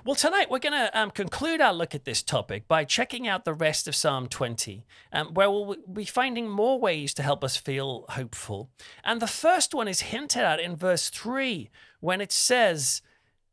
[0.06, 3.44] Well, tonight we're going to um, conclude our look at this topic by checking out
[3.44, 7.58] the rest of Psalm 20, um, where we'll be finding more ways to help us
[7.58, 8.70] feel hopeful.
[9.04, 13.02] And the first one is hinted at in verse 3 when it says,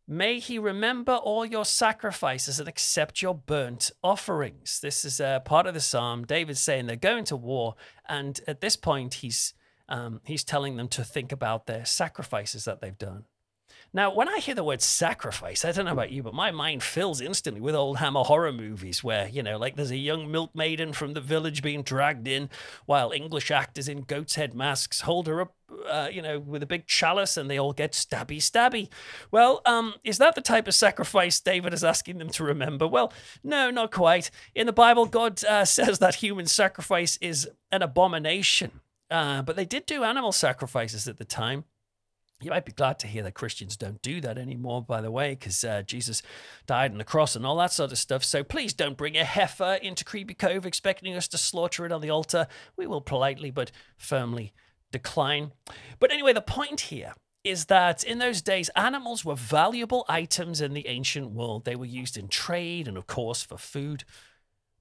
[0.07, 4.81] May he remember all your sacrifices and accept your burnt offerings.
[4.81, 6.25] This is uh, part of the psalm.
[6.25, 7.77] David's saying they're going to war,
[8.09, 9.55] and at this point, he's
[9.89, 13.25] um, he's telling them to think about their sacrifices that they've done.
[13.95, 16.83] Now, when I hear the word sacrifice, I don't know about you, but my mind
[16.83, 20.55] fills instantly with old Hammer horror movies where, you know, like there's a young milk
[20.55, 22.49] maiden from the village being dragged in
[22.87, 25.55] while English actors in goat's head masks hold her up,
[25.91, 28.89] uh, you know, with a big chalice and they all get stabby stabby.
[29.31, 32.89] Well, um, is that the type of sacrifice David is asking them to remember?
[32.89, 33.13] Well,
[33.45, 34.31] no, not quite.
[34.55, 38.81] In the Bible, God uh, says that human sacrifice is an abomination.
[39.11, 41.65] Uh, but they did do animal sacrifices at the time.
[42.43, 45.31] You might be glad to hear that Christians don't do that anymore, by the way,
[45.31, 46.23] because uh, Jesus
[46.67, 48.25] died on the cross and all that sort of stuff.
[48.25, 52.01] So please don't bring a heifer into Creepy Cove expecting us to slaughter it on
[52.01, 52.47] the altar.
[52.77, 54.53] We will politely but firmly
[54.91, 55.53] decline.
[55.99, 60.75] But anyway, the point here is that in those days, animals were valuable items in
[60.75, 61.65] the ancient world.
[61.65, 64.05] They were used in trade and, of course, for food.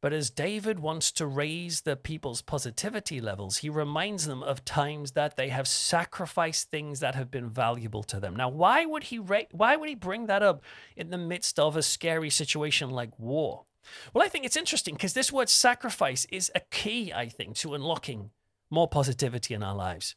[0.01, 5.11] But as David wants to raise the people's positivity levels, he reminds them of times
[5.11, 8.35] that they have sacrificed things that have been valuable to them.
[8.35, 10.63] Now, why would he why would he bring that up
[10.95, 13.65] in the midst of a scary situation like war?
[14.13, 17.75] Well, I think it's interesting because this word sacrifice is a key, I think, to
[17.75, 18.31] unlocking
[18.69, 20.15] more positivity in our lives.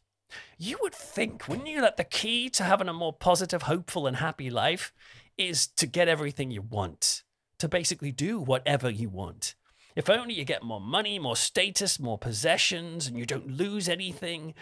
[0.58, 4.16] You would think, wouldn't you, that the key to having a more positive, hopeful, and
[4.16, 4.92] happy life
[5.36, 7.22] is to get everything you want,
[7.58, 9.54] to basically do whatever you want.
[9.96, 14.54] If only you get more money, more status, more possessions, and you don't lose anything.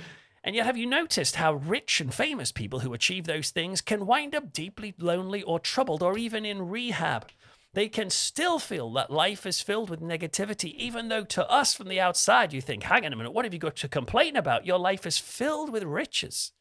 [0.45, 4.07] And yet, have you noticed how rich and famous people who achieve those things can
[4.07, 7.29] wind up deeply lonely or troubled or even in rehab?
[7.75, 11.89] They can still feel that life is filled with negativity, even though to us from
[11.89, 14.67] the outside you think, hang on a minute, what have you got to complain about?
[14.67, 16.53] Your life is filled with riches.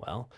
[0.00, 0.28] Well,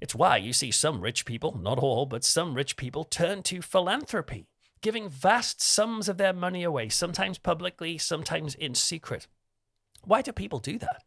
[0.00, 3.62] it's why you see some rich people, not all, but some rich people turn to
[3.62, 4.48] philanthropy
[4.84, 9.26] giving vast sums of their money away, sometimes publicly, sometimes in secret.
[10.02, 11.02] Why do people do that?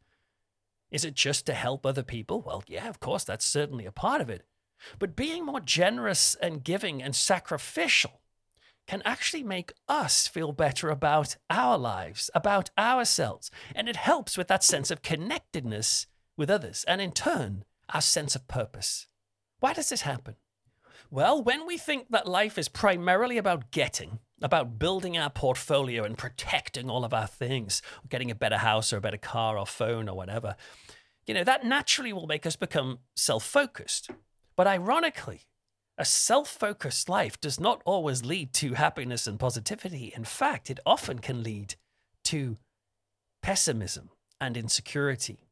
[0.90, 2.42] Is it just to help other people?
[2.42, 4.48] Well, yeah, of course, that's certainly a part of it.
[4.98, 8.20] But being more generous and giving and sacrificial
[8.88, 13.52] can actually make us feel better about our lives, about ourselves.
[13.76, 17.63] And it helps with that sense of connectedness with others, and in turn,
[17.94, 19.06] our sense of purpose.
[19.60, 20.34] Why does this happen?
[21.10, 26.17] Well, when we think that life is primarily about getting, about building our portfolio and
[26.17, 30.10] protecting all of our things, getting a better house or a better car or phone
[30.10, 30.56] or whatever,
[31.26, 34.10] you know, that naturally will make us become self focused.
[34.58, 35.41] But ironically,
[35.98, 40.12] a self focused life does not always lead to happiness and positivity.
[40.15, 41.76] In fact, it often can lead
[42.26, 42.58] to
[43.41, 44.10] pessimism
[44.41, 45.46] and insecurity.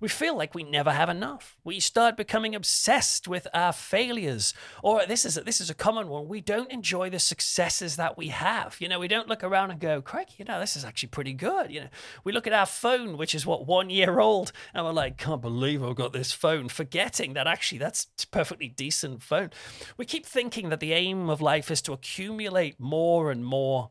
[0.00, 1.56] We feel like we never have enough.
[1.64, 4.54] We start becoming obsessed with our failures.
[4.82, 6.28] Or this is a, this is a common one.
[6.28, 8.76] We don't enjoy the successes that we have.
[8.80, 11.32] You know, we don't look around and go, "Craig, you know, this is actually pretty
[11.32, 11.88] good." You know,
[12.24, 15.42] we look at our phone, which is what one year old, and we're like, "Can't
[15.42, 19.50] believe I've got this phone," forgetting that actually that's perfectly decent phone.
[19.96, 23.90] We keep thinking that the aim of life is to accumulate more and more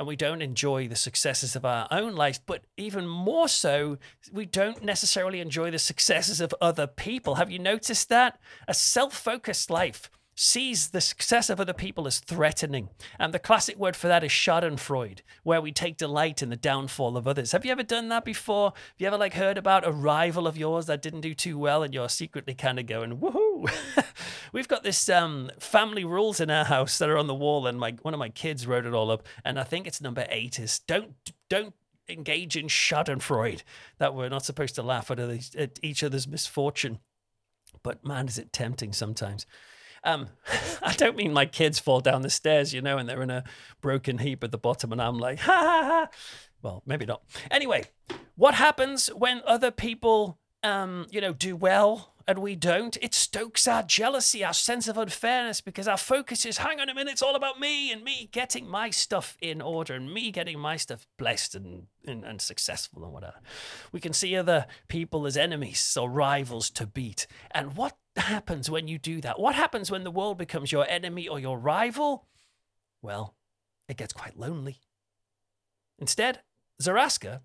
[0.00, 3.98] and we don't enjoy the successes of our own life, but even more so,
[4.32, 7.34] we don't necessarily enjoy the successes of other people.
[7.34, 8.40] Have you noticed that?
[8.66, 10.10] A self focused life
[10.40, 12.88] sees the success of other people as threatening.
[13.18, 17.18] And the classic word for that is schadenfreude, where we take delight in the downfall
[17.18, 17.52] of others.
[17.52, 18.72] Have you ever done that before?
[18.72, 21.82] Have you ever like heard about a rival of yours that didn't do too well
[21.82, 23.70] and you're secretly kind of going, woohoo?
[24.54, 27.78] We've got this um, family rules in our house that are on the wall and
[27.78, 29.26] my one of my kids wrote it all up.
[29.44, 31.16] And I think it's number eight is don't
[31.50, 31.74] don't
[32.08, 33.62] engage in schadenfreude,
[33.98, 36.98] that we're not supposed to laugh at, at each other's misfortune.
[37.82, 39.44] But man, is it tempting sometimes.
[40.04, 40.28] Um,
[40.82, 43.44] I don't mean my kids fall down the stairs, you know, and they're in a
[43.80, 46.08] broken heap at the bottom, and I'm like, ha ha ha.
[46.62, 47.22] Well, maybe not.
[47.50, 47.84] Anyway,
[48.36, 52.96] what happens when other people, um, you know, do well and we don't?
[53.02, 56.94] It stokes our jealousy, our sense of unfairness, because our focus is, hang on a
[56.94, 60.58] minute, it's all about me and me getting my stuff in order and me getting
[60.58, 63.40] my stuff blessed and, and, and successful and whatever.
[63.90, 67.26] We can see other people as enemies or rivals to beat.
[67.50, 69.40] And what happens when you do that?
[69.40, 72.28] What happens when the world becomes your enemy or your rival?
[73.02, 73.34] Well,
[73.88, 74.78] it gets quite lonely.
[75.98, 76.42] Instead,
[76.80, 77.40] Zaraska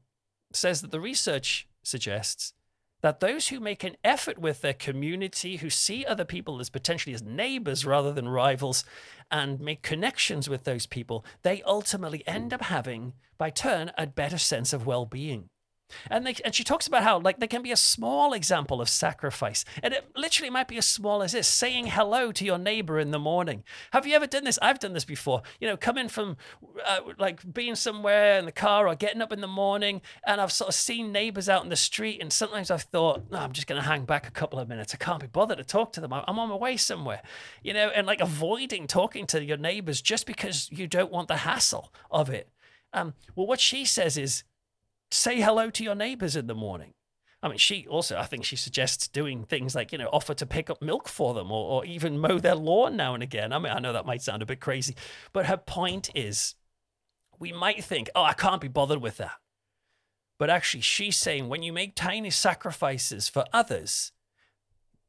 [0.53, 2.53] says that the research suggests
[3.01, 7.13] that those who make an effort with their community, who see other people as potentially
[7.13, 8.83] as neighbors rather than rivals,
[9.31, 14.37] and make connections with those people, they ultimately end up having, by turn, a better
[14.37, 15.49] sense of well being.
[16.09, 18.89] And, they, and she talks about how like there can be a small example of
[18.89, 22.99] sacrifice, and it literally might be as small as this: saying hello to your neighbor
[22.99, 23.63] in the morning.
[23.91, 24.59] Have you ever done this?
[24.61, 25.43] I've done this before.
[25.59, 26.37] You know, coming from
[26.85, 30.51] uh, like being somewhere in the car or getting up in the morning, and I've
[30.51, 33.67] sort of seen neighbors out in the street, and sometimes I've thought, no, I'm just
[33.67, 34.93] going to hang back a couple of minutes.
[34.93, 36.13] I can't be bothered to talk to them.
[36.13, 37.21] I'm on my way somewhere,
[37.63, 41.37] you know, and like avoiding talking to your neighbors just because you don't want the
[41.37, 42.49] hassle of it.
[42.93, 44.43] Um, well, what she says is
[45.15, 46.93] say hello to your neighbors in the morning.
[47.41, 50.45] I mean, she also, I think she suggests doing things like, you know, offer to
[50.45, 53.53] pick up milk for them or, or even mow their lawn now and again.
[53.53, 54.95] I mean, I know that might sound a bit crazy,
[55.31, 56.55] but her point is
[57.39, 59.33] we might think, oh, I can't be bothered with that.
[60.37, 64.11] But actually, she's saying when you make tiny sacrifices for others,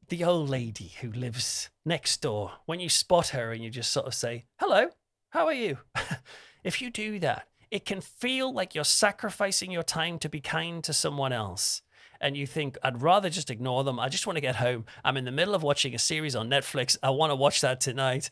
[0.09, 4.07] the old lady who lives next door, when you spot her and you just sort
[4.07, 4.91] of say, hello,
[5.31, 5.79] how are you?
[6.65, 10.83] if you do that, it can feel like you're sacrificing your time to be kind
[10.85, 11.83] to someone else.
[12.21, 14.01] And you think, I'd rather just ignore them.
[14.01, 14.87] I just want to get home.
[15.05, 16.97] I'm in the middle of watching a series on Netflix.
[17.03, 18.31] I want to watch that tonight.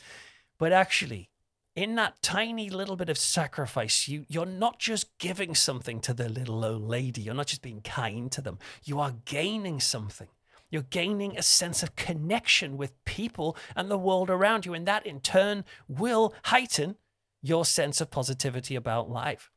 [0.59, 1.29] But actually,
[1.77, 6.29] in that tiny little bit of sacrifice, you, you're not just giving something to the
[6.29, 7.23] little old lady.
[7.23, 8.59] You're not just being kind to them.
[8.85, 10.29] You are gaining something.
[10.71, 14.73] You're gaining a sense of connection with people and the world around you.
[14.73, 16.97] And that in turn will heighten
[17.45, 19.51] your sense of positivity about life.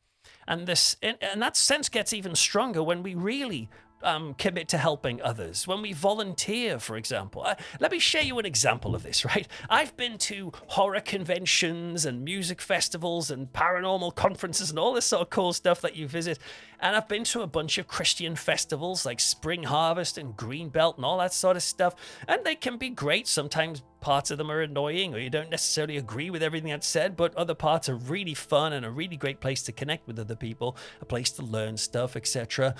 [0.45, 3.69] And this and that sense gets even stronger when we really
[4.03, 7.43] um, commit to helping others, when we volunteer, for example.
[7.43, 9.47] Uh, let me share you an example of this, right?
[9.69, 15.21] I've been to horror conventions and music festivals and paranormal conferences and all this sort
[15.21, 16.39] of cool stuff that you visit.
[16.79, 21.05] And I've been to a bunch of Christian festivals like Spring Harvest and Greenbelt and
[21.05, 21.95] all that sort of stuff.
[22.27, 23.27] And they can be great.
[23.27, 27.15] Sometimes parts of them are annoying or you don't necessarily agree with everything that's said,
[27.15, 30.35] but other parts are really fun and a really great place to connect with other
[30.35, 32.75] people, a place to learn stuff, etc.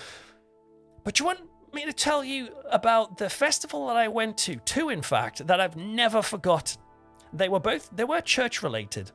[1.08, 1.40] But you want
[1.72, 5.62] me to tell you about the festival that I went to, two in fact, that
[5.62, 6.82] I've never forgotten.
[7.32, 9.14] They were both they were church related.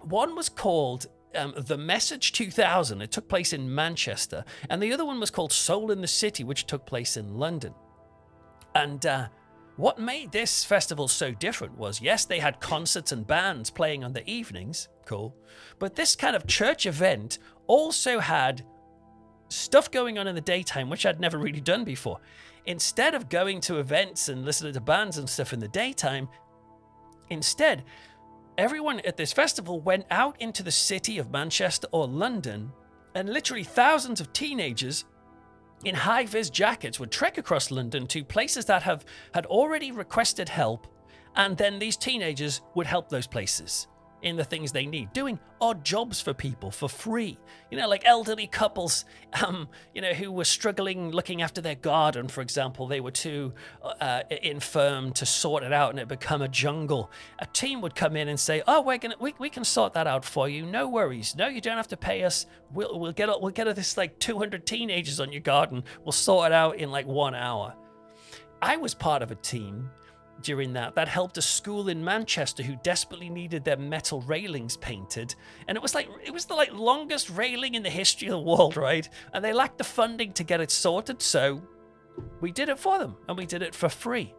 [0.00, 3.02] One was called um, the Message 2000.
[3.02, 6.42] It took place in Manchester, and the other one was called Soul in the City,
[6.42, 7.74] which took place in London.
[8.74, 9.28] And uh,
[9.76, 14.14] what made this festival so different was yes, they had concerts and bands playing on
[14.14, 15.36] the evenings, cool,
[15.78, 18.64] but this kind of church event also had
[19.50, 22.20] stuff going on in the daytime, which I'd never really done before.
[22.66, 26.28] Instead of going to events and listening to bands and stuff in the daytime,
[27.30, 27.84] instead,
[28.58, 32.72] everyone at this festival went out into the city of Manchester or London,
[33.14, 35.04] and literally thousands of teenagers
[35.84, 40.48] in high vis jackets would trek across London to places that have had already requested
[40.48, 40.86] help,
[41.36, 43.88] and then these teenagers would help those places
[44.22, 47.38] in the things they need, doing odd jobs for people for free.
[47.70, 49.04] You know, like elderly couples,
[49.44, 52.86] um, you know, who were struggling looking after their garden, for example.
[52.86, 53.52] They were too
[53.82, 57.10] uh, infirm to sort it out and it become a jungle.
[57.38, 60.06] A team would come in and say, "Oh, we're gonna, we, we can sort that
[60.06, 60.66] out for you.
[60.66, 61.34] No worries.
[61.36, 62.46] No, you don't have to pay us.
[62.72, 65.84] We'll we'll get we'll get this like 200 teenagers on your garden.
[66.04, 67.74] We'll sort it out in like one hour."
[68.62, 69.90] I was part of a team
[70.42, 70.94] during that.
[70.94, 75.34] That helped a school in Manchester who desperately needed their metal railings painted.
[75.68, 78.40] And it was like it was the like longest railing in the history of the
[78.40, 79.08] world right?
[79.32, 81.62] And they lacked the funding to get it sorted so
[82.40, 84.34] we did it for them and we did it for free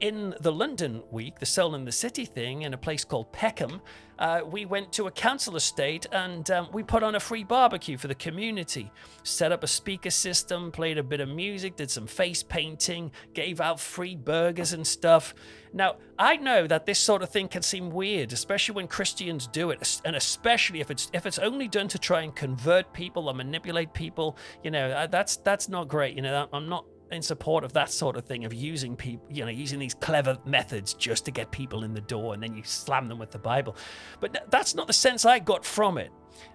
[0.00, 3.80] in the London week, the Soul in the City thing, in a place called Peckham,
[4.18, 7.96] uh, we went to a council estate and um, we put on a free barbecue
[7.96, 8.90] for the community.
[9.22, 13.60] Set up a speaker system, played a bit of music, did some face painting, gave
[13.60, 15.34] out free burgers and stuff.
[15.72, 19.70] Now, I know that this sort of thing can seem weird, especially when Christians do
[19.70, 23.34] it, and especially if it's if it's only done to try and convert people or
[23.34, 24.36] manipulate people.
[24.64, 26.16] You know, uh, that's that's not great.
[26.16, 29.44] You know, I'm not in support of that sort of thing of using people, you
[29.44, 32.62] know, using these clever methods just to get people in the door and then you
[32.64, 33.76] slam them with the Bible.
[34.20, 36.10] But that's not the sense I got from it.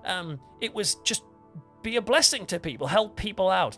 [0.05, 1.23] Um, it was just
[1.81, 3.77] be a blessing to people, help people out.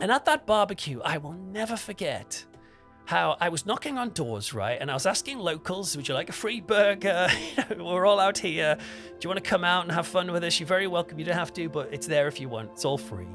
[0.00, 2.44] And at that barbecue, I will never forget
[3.06, 4.78] how I was knocking on doors, right?
[4.78, 7.28] And I was asking locals, would you like a free burger?
[7.78, 8.76] We're all out here.
[8.76, 10.60] Do you want to come out and have fun with us?
[10.60, 11.18] You're very welcome.
[11.18, 12.70] You don't have to, but it's there if you want.
[12.72, 13.26] It's all free.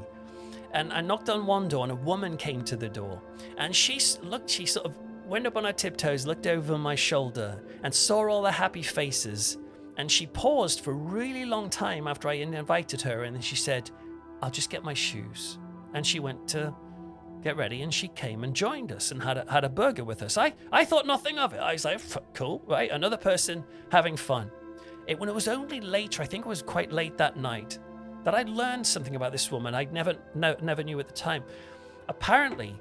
[0.74, 3.22] And I knocked on one door, and a woman came to the door.
[3.56, 7.62] And she looked, she sort of went up on her tiptoes, looked over my shoulder,
[7.82, 9.56] and saw all the happy faces.
[9.96, 13.56] And she paused for a really long time after I invited her, and then she
[13.56, 13.90] said,
[14.42, 15.58] I'll just get my shoes.
[15.94, 16.74] And she went to
[17.40, 20.22] get ready, and she came and joined us and had a, had a burger with
[20.22, 20.36] us.
[20.36, 21.58] I, I thought nothing of it.
[21.58, 22.00] I was like,
[22.34, 22.90] cool, right?
[22.90, 23.62] Another person
[23.92, 24.50] having fun.
[25.06, 27.78] It, when it was only later, I think it was quite late that night,
[28.24, 31.44] that I learned something about this woman I never no, never knew at the time.
[32.08, 32.74] Apparently,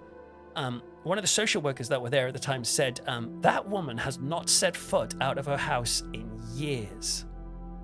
[0.55, 3.67] um, one of the social workers that were there at the time said um, that
[3.67, 7.25] woman has not set foot out of her house in years.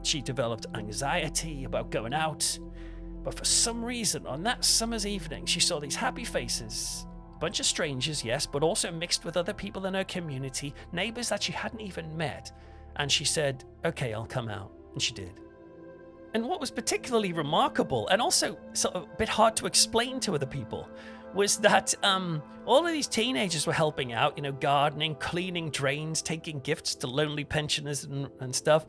[0.03, 2.57] She developed anxiety about going out,
[3.23, 7.05] but for some reason, on that summer's evening, she saw these happy faces.
[7.35, 11.29] A bunch of strangers, yes, but also mixed with other people in her community, neighbors
[11.29, 12.51] that she hadn't even met.
[12.95, 14.71] And she said, Okay, I'll come out.
[14.93, 15.31] And she did.
[16.33, 20.35] And what was particularly remarkable, and also sort of a bit hard to explain to
[20.35, 20.87] other people,
[21.33, 26.21] was that um, all of these teenagers were helping out, you know, gardening, cleaning drains,
[26.21, 28.85] taking gifts to lonely pensioners and, and stuff.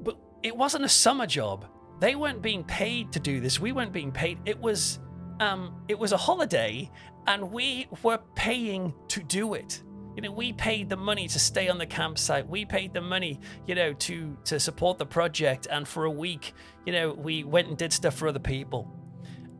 [0.00, 1.66] But it wasn't a summer job.
[2.00, 3.60] They weren't being paid to do this.
[3.60, 4.38] We weren't being paid.
[4.44, 5.00] It was
[5.40, 6.90] um, it was a holiday,
[7.26, 9.82] and we were paying to do it.
[10.16, 12.48] You know, we paid the money to stay on the campsite.
[12.48, 15.68] We paid the money, you know, to to support the project.
[15.70, 16.54] And for a week,
[16.86, 18.90] you know, we went and did stuff for other people.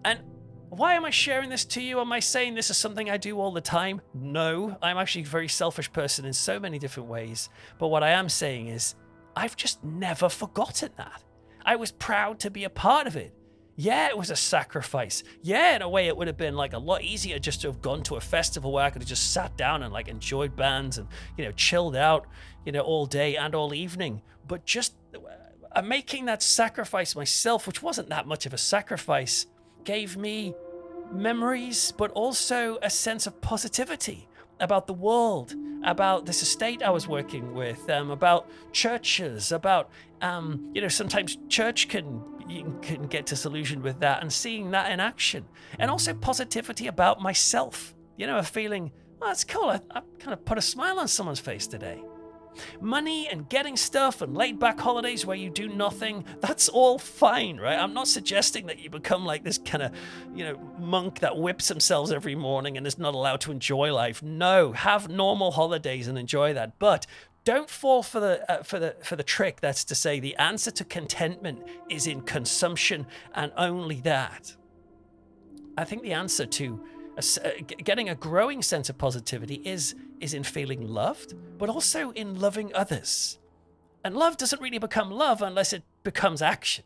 [0.06, 0.20] And
[0.70, 2.00] why am I sharing this to you?
[2.00, 4.00] Am I saying this is something I do all the time?
[4.14, 7.50] No, I'm actually a very selfish person in so many different ways.
[7.78, 8.94] But what I am saying is,
[9.36, 11.22] I've just never forgotten that.
[11.66, 13.34] I was proud to be a part of it.
[13.76, 15.22] Yeah, it was a sacrifice.
[15.42, 17.82] Yeah, in a way, it would have been like a lot easier just to have
[17.82, 20.96] gone to a festival where I could have just sat down and like enjoyed bands
[20.96, 22.26] and, you know, chilled out,
[22.64, 24.22] you know, all day and all evening.
[24.48, 24.94] But just
[25.72, 29.46] uh, making that sacrifice myself, which wasn't that much of a sacrifice,
[29.84, 30.54] gave me
[31.12, 34.26] memories, but also a sense of positivity
[34.58, 35.54] about the world,
[35.84, 39.90] about this estate I was working with, um, about churches, about
[40.22, 42.22] um, you know sometimes church can
[42.82, 45.44] can get disillusioned with that, and seeing that in action,
[45.78, 47.94] and also positivity about myself.
[48.16, 49.68] You know, a feeling, oh, that's cool.
[49.68, 52.02] I, I kind of put a smile on someone's face today.
[52.80, 57.58] Money and getting stuff and laid back holidays where you do nothing, that's all fine,
[57.58, 57.78] right?
[57.78, 59.92] I'm not suggesting that you become like this kind of,
[60.34, 64.22] you know, monk that whips themselves every morning and is not allowed to enjoy life.
[64.22, 66.78] No, have normal holidays and enjoy that.
[66.78, 67.06] But
[67.44, 70.70] don't fall for the uh, for the for the trick that's to say the answer
[70.72, 74.56] to contentment is in consumption and only that.
[75.78, 76.84] I think the answer to
[77.16, 82.10] a, uh, getting a growing sense of positivity is is in feeling loved, but also
[82.12, 83.38] in loving others.
[84.04, 86.84] And love doesn't really become love unless it becomes action,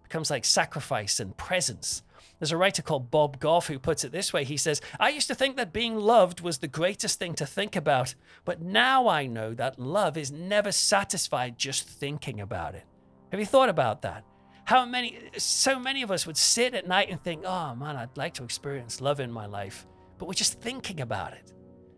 [0.00, 2.02] it becomes like sacrifice and presence.
[2.38, 4.42] There's a writer called Bob Goff who puts it this way.
[4.42, 7.76] He says, I used to think that being loved was the greatest thing to think
[7.76, 12.84] about, but now I know that love is never satisfied just thinking about it.
[13.30, 14.24] Have you thought about that?
[14.64, 18.16] How many, so many of us would sit at night and think, oh man, I'd
[18.16, 19.86] like to experience love in my life,
[20.18, 21.52] but we're just thinking about it.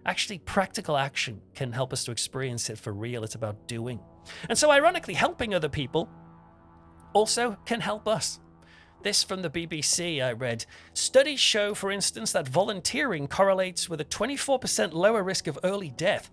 [0.06, 3.24] Actually, practical action can help us to experience it for real.
[3.24, 4.00] It's about doing.
[4.48, 6.08] And so, ironically, helping other people
[7.14, 8.40] also can help us.
[9.02, 10.64] This from the BBC I read.
[10.94, 16.30] Studies show, for instance, that volunteering correlates with a 24% lower risk of early death,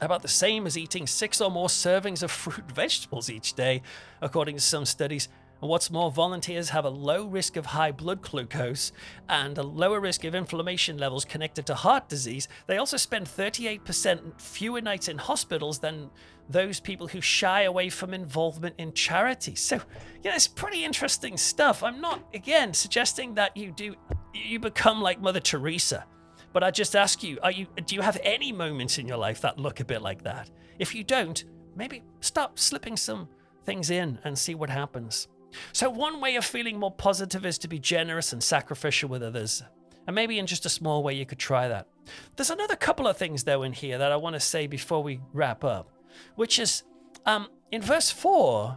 [0.00, 3.82] about the same as eating six or more servings of fruit and vegetables each day,
[4.20, 5.28] according to some studies.
[5.64, 8.92] And what's more, volunteers have a low risk of high blood glucose
[9.30, 12.48] and a lower risk of inflammation levels connected to heart disease.
[12.66, 16.10] They also spend 38% fewer nights in hospitals than
[16.50, 19.54] those people who shy away from involvement in charity.
[19.54, 19.80] So,
[20.22, 21.82] yeah, it's pretty interesting stuff.
[21.82, 23.94] I'm not, again, suggesting that you do
[24.34, 26.04] you become like Mother Teresa.
[26.52, 29.40] But I just ask you, are you do you have any moments in your life
[29.40, 30.50] that look a bit like that?
[30.78, 31.42] If you don't,
[31.74, 33.30] maybe stop slipping some
[33.64, 35.28] things in and see what happens.
[35.72, 39.62] So, one way of feeling more positive is to be generous and sacrificial with others.
[40.06, 41.88] And maybe in just a small way, you could try that.
[42.36, 45.20] There's another couple of things, though, in here that I want to say before we
[45.32, 45.90] wrap up,
[46.34, 46.82] which is
[47.26, 48.76] um, in verse 4,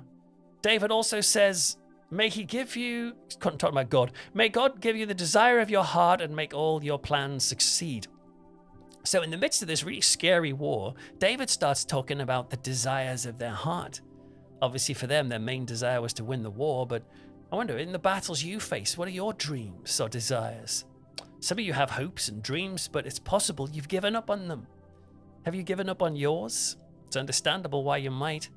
[0.61, 1.77] David also says,
[2.09, 5.83] May he give you, talking about God, may God give you the desire of your
[5.83, 8.07] heart and make all your plans succeed.
[9.03, 13.25] So, in the midst of this really scary war, David starts talking about the desires
[13.25, 14.01] of their heart.
[14.61, 17.03] Obviously, for them, their main desire was to win the war, but
[17.51, 20.85] I wonder, in the battles you face, what are your dreams or desires?
[21.39, 24.67] Some of you have hopes and dreams, but it's possible you've given up on them.
[25.45, 26.75] Have you given up on yours?
[27.05, 28.49] It's understandable why you might.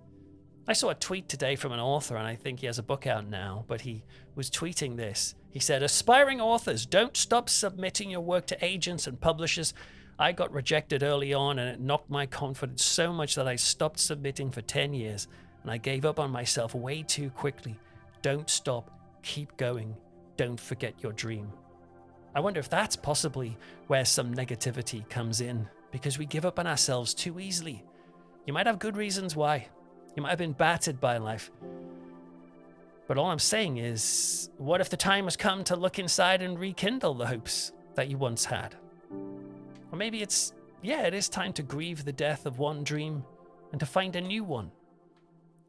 [0.66, 3.06] I saw a tweet today from an author, and I think he has a book
[3.06, 4.02] out now, but he
[4.34, 5.34] was tweeting this.
[5.50, 9.74] He said, Aspiring authors, don't stop submitting your work to agents and publishers.
[10.18, 14.00] I got rejected early on, and it knocked my confidence so much that I stopped
[14.00, 15.28] submitting for 10 years
[15.62, 17.78] and I gave up on myself way too quickly.
[18.22, 18.90] Don't stop,
[19.22, 19.96] keep going,
[20.36, 21.52] don't forget your dream.
[22.34, 23.56] I wonder if that's possibly
[23.88, 27.84] where some negativity comes in, because we give up on ourselves too easily.
[28.46, 29.68] You might have good reasons why.
[30.16, 31.50] You might have been battered by life.
[33.06, 36.58] But all I'm saying is, what if the time has come to look inside and
[36.58, 38.76] rekindle the hopes that you once had?
[39.90, 40.52] Or maybe it's,
[40.82, 43.24] yeah, it is time to grieve the death of one dream
[43.72, 44.70] and to find a new one.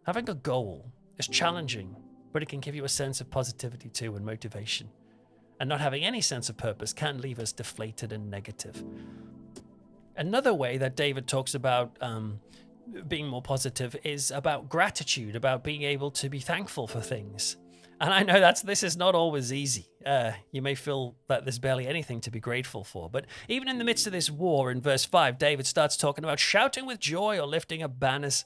[0.05, 1.95] Having a goal is challenging,
[2.33, 4.89] but it can give you a sense of positivity too and motivation.
[5.59, 8.83] And not having any sense of purpose can leave us deflated and negative.
[10.17, 12.39] Another way that David talks about um,
[13.07, 17.57] being more positive is about gratitude, about being able to be thankful for things.
[17.99, 19.85] And I know that's this is not always easy.
[20.03, 23.07] Uh, you may feel that there's barely anything to be grateful for.
[23.07, 26.39] But even in the midst of this war, in verse 5, David starts talking about
[26.39, 28.45] shouting with joy or lifting up banners.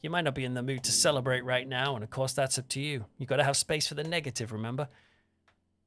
[0.00, 2.58] You might not be in the mood to celebrate right now, and of course, that's
[2.58, 3.06] up to you.
[3.18, 4.88] You've got to have space for the negative, remember?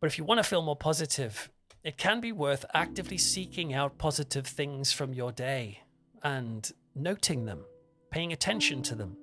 [0.01, 1.49] But if you want to feel more positive,
[1.83, 5.79] it can be worth actively seeking out positive things from your day
[6.23, 7.63] and noting them,
[8.09, 9.15] paying attention to them.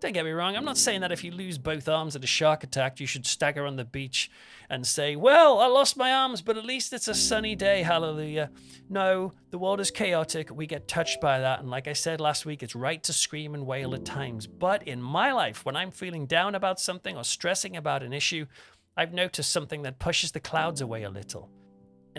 [0.00, 2.26] Don't get me wrong, I'm not saying that if you lose both arms at a
[2.26, 4.30] shark attack, you should stagger on the beach
[4.70, 8.50] and say, Well, I lost my arms, but at least it's a sunny day, hallelujah.
[8.88, 10.50] No, the world is chaotic.
[10.50, 11.60] We get touched by that.
[11.60, 14.46] And like I said last week, it's right to scream and wail at times.
[14.46, 18.46] But in my life, when I'm feeling down about something or stressing about an issue,
[18.96, 21.50] I've noticed something that pushes the clouds away a little.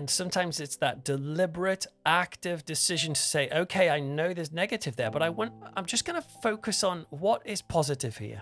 [0.01, 5.11] And sometimes it's that deliberate, active decision to say, okay, I know there's negative there,
[5.11, 8.41] but I want, I'm just going to focus on what is positive here.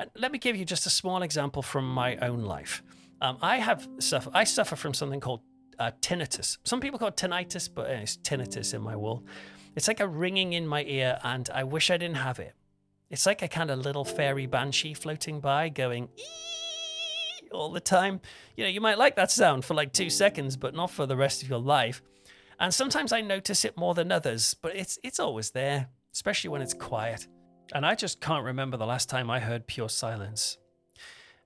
[0.00, 2.82] And let me give you just a small example from my own life.
[3.20, 5.42] Um, I have suffer, I suffer from something called
[5.78, 6.58] uh, tinnitus.
[6.64, 9.28] Some people call it tinnitus, but it's tinnitus in my world.
[9.76, 12.56] It's like a ringing in my ear, and I wish I didn't have it.
[13.10, 16.08] It's like a kind of little fairy banshee floating by, going.
[16.18, 16.24] Ee!
[17.52, 18.20] All the time.
[18.56, 21.16] You know, you might like that sound for like two seconds, but not for the
[21.16, 22.02] rest of your life.
[22.60, 26.62] And sometimes I notice it more than others, but it's it's always there, especially when
[26.62, 27.26] it's quiet.
[27.72, 30.58] And I just can't remember the last time I heard pure silence.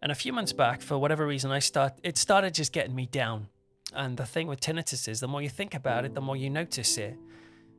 [0.01, 3.07] And a few months back, for whatever reason, I start it started just getting me
[3.07, 3.49] down.
[3.95, 6.49] And the thing with tinnitus is the more you think about it, the more you
[6.49, 7.17] notice it.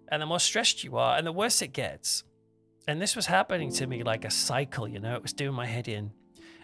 [0.10, 2.24] And the more stressed you are, and the worse it gets.
[2.88, 5.66] And this was happening to me like a cycle, you know, it was doing my
[5.66, 6.12] head in.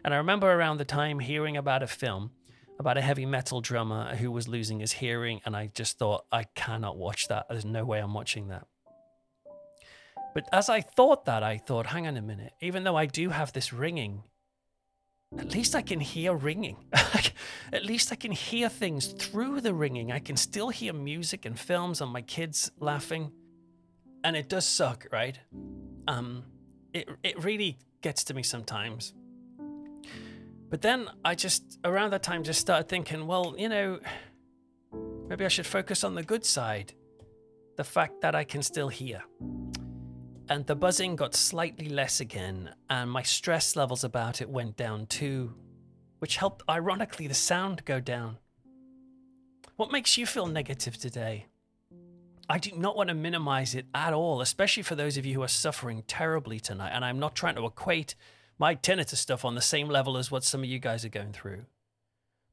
[0.04, 2.32] And I remember around the time hearing about a film
[2.80, 6.45] about a heavy metal drummer who was losing his hearing, and I just thought, I
[6.56, 7.45] cannot watch that.
[7.50, 8.66] There's no way I'm watching that.
[10.34, 13.30] But as I thought that, I thought, hang on a minute, even though I do
[13.30, 14.24] have this ringing,
[15.38, 16.78] at least I can hear ringing.
[17.74, 20.12] at least I can hear things through the ringing.
[20.12, 23.32] I can still hear music and films and my kids laughing.
[24.24, 25.38] And it does suck, right?
[26.08, 26.45] Um,
[26.93, 29.14] it, it really gets to me sometimes.
[30.70, 33.99] But then I just, around that time, just started thinking, well, you know,
[35.28, 36.93] maybe I should focus on the good side.
[37.78, 39.24] The fact that I can still hear.
[40.49, 45.05] And the buzzing got slightly less again, and my stress levels about it went down
[45.05, 45.53] too,
[46.20, 48.38] which helped, ironically, the sound go down.
[49.76, 51.45] What makes you feel negative today?
[52.49, 55.43] I do not want to minimize it at all, especially for those of you who
[55.43, 56.91] are suffering terribly tonight.
[56.93, 58.15] And I'm not trying to equate
[58.60, 61.32] my tinnitus stuff on the same level as what some of you guys are going
[61.32, 61.66] through.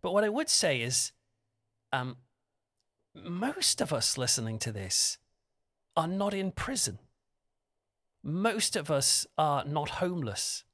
[0.00, 1.12] But what I would say is,
[1.92, 2.16] um,
[3.14, 5.18] most of us listening to this
[5.96, 7.00] are not in prison.
[8.22, 10.64] Most of us are not homeless.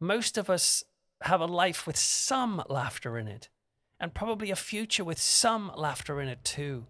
[0.00, 0.84] Most of us
[1.22, 3.48] have a life with some laughter in it,
[4.00, 6.86] and probably a future with some laughter in it too.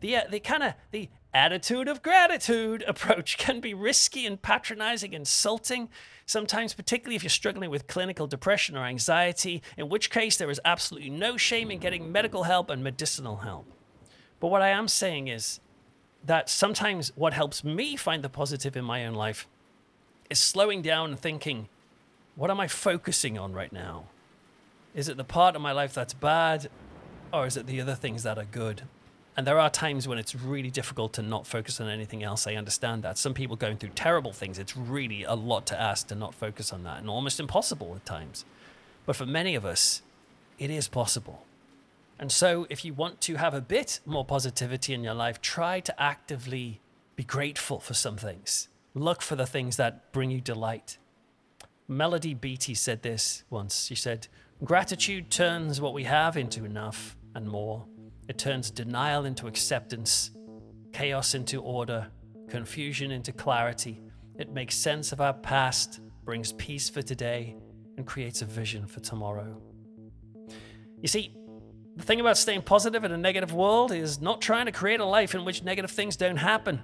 [0.00, 5.12] The, uh, the kind of the attitude of gratitude approach can be risky and patronizing,
[5.12, 5.88] insulting,
[6.24, 10.60] sometimes, particularly if you're struggling with clinical depression or anxiety, in which case there is
[10.64, 13.66] absolutely no shame in getting medical help and medicinal help.
[14.40, 15.60] But what I am saying is
[16.24, 19.46] that sometimes what helps me find the positive in my own life
[20.30, 21.68] is slowing down and thinking,
[22.34, 24.06] what am I focusing on right now?
[24.94, 26.68] Is it the part of my life that's bad,
[27.32, 28.82] or is it the other things that are good?
[29.36, 32.46] And there are times when it's really difficult to not focus on anything else.
[32.46, 33.18] I understand that.
[33.18, 36.72] Some people going through terrible things, it's really a lot to ask to not focus
[36.72, 38.46] on that and almost impossible at times.
[39.04, 40.00] But for many of us,
[40.58, 41.44] it is possible.
[42.18, 45.80] And so, if you want to have a bit more positivity in your life, try
[45.80, 46.80] to actively
[47.14, 48.68] be grateful for some things.
[48.94, 50.96] Look for the things that bring you delight.
[51.86, 53.84] Melody Beattie said this once.
[53.84, 54.28] She said,
[54.64, 57.84] Gratitude turns what we have into enough and more.
[58.28, 60.30] It turns denial into acceptance,
[60.92, 62.08] chaos into order,
[62.48, 64.00] confusion into clarity.
[64.36, 67.56] It makes sense of our past, brings peace for today,
[67.96, 69.60] and creates a vision for tomorrow.
[71.00, 71.34] You see,
[71.94, 75.04] the thing about staying positive in a negative world is not trying to create a
[75.04, 76.82] life in which negative things don't happen.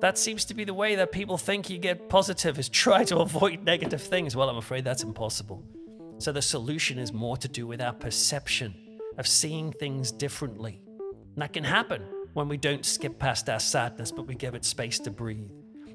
[0.00, 3.18] That seems to be the way that people think you get positive is try to
[3.18, 4.36] avoid negative things.
[4.36, 5.64] Well, I'm afraid that's impossible.
[6.18, 8.87] So the solution is more to do with our perception
[9.18, 10.80] of seeing things differently.
[11.34, 12.02] And that can happen
[12.32, 15.50] when we don't skip past our sadness, but we give it space to breathe.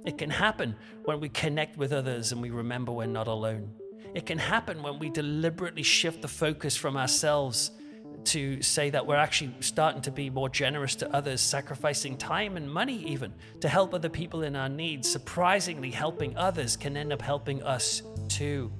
[0.05, 3.71] It can happen when we connect with others and we remember we're not alone.
[4.13, 7.71] It can happen when we deliberately shift the focus from ourselves
[8.25, 12.71] to say that we're actually starting to be more generous to others, sacrificing time and
[12.71, 15.11] money even to help other people in our needs.
[15.11, 18.71] Surprisingly, helping others can end up helping us too.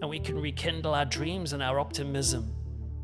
[0.00, 2.52] And we can rekindle our dreams and our optimism.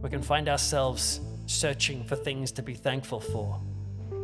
[0.03, 3.61] We can find ourselves searching for things to be thankful for.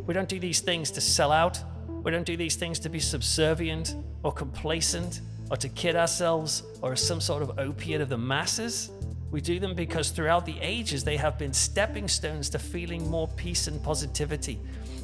[0.05, 1.61] We don't do these things to sell out.
[2.03, 5.21] We don't do these things to be subservient or complacent
[5.51, 8.91] or to kid ourselves or some sort of opiate of the masses.
[9.29, 13.27] We do them because throughout the ages they have been stepping stones to feeling more
[13.27, 14.59] peace and positivity.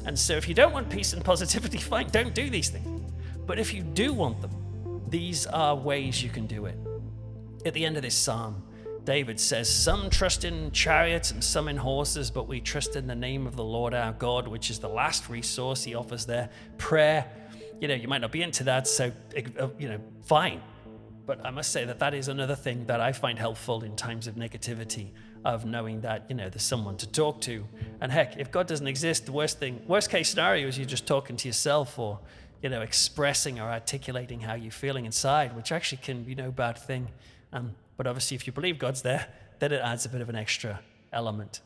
[0.06, 3.12] And so if you don't want peace and positivity, fine, don't do these things.
[3.46, 6.78] But if you do want them, these are ways you can do it.
[7.66, 8.62] At the end of this psalm,
[9.04, 13.14] David says, Some trust in chariots and some in horses, but we trust in the
[13.14, 16.48] name of the Lord our God, which is the last resource he offers there.
[16.78, 17.26] Prayer,
[17.80, 19.12] you know, you might not be into that, so,
[19.60, 20.60] uh, you know, fine.
[21.26, 24.26] But I must say that that is another thing that I find helpful in times
[24.26, 25.10] of negativity,
[25.44, 27.66] of knowing that, you know, there's someone to talk to.
[28.00, 31.06] And heck, if God doesn't exist, the worst thing, worst case scenario is you're just
[31.06, 32.20] talking to yourself or,
[32.62, 36.78] you know, expressing or articulating how you're feeling inside, which actually can be no bad
[36.78, 37.08] thing.
[37.52, 39.26] Um, but obviously, if you believe God's there,
[39.58, 40.80] then it adds a bit of an extra
[41.12, 41.60] element.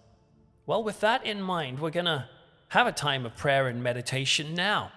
[0.66, 2.29] Well, with that in mind, we're going to
[2.68, 4.93] have a time of prayer and meditation now.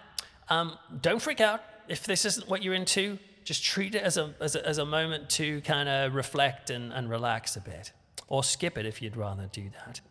[0.50, 3.18] Um, don't freak out if this isn't what you're into.
[3.44, 6.92] Just treat it as a, as a, as a moment to kind of reflect and,
[6.92, 7.94] and relax a bit.
[8.28, 10.02] Or skip it if you'd rather do that.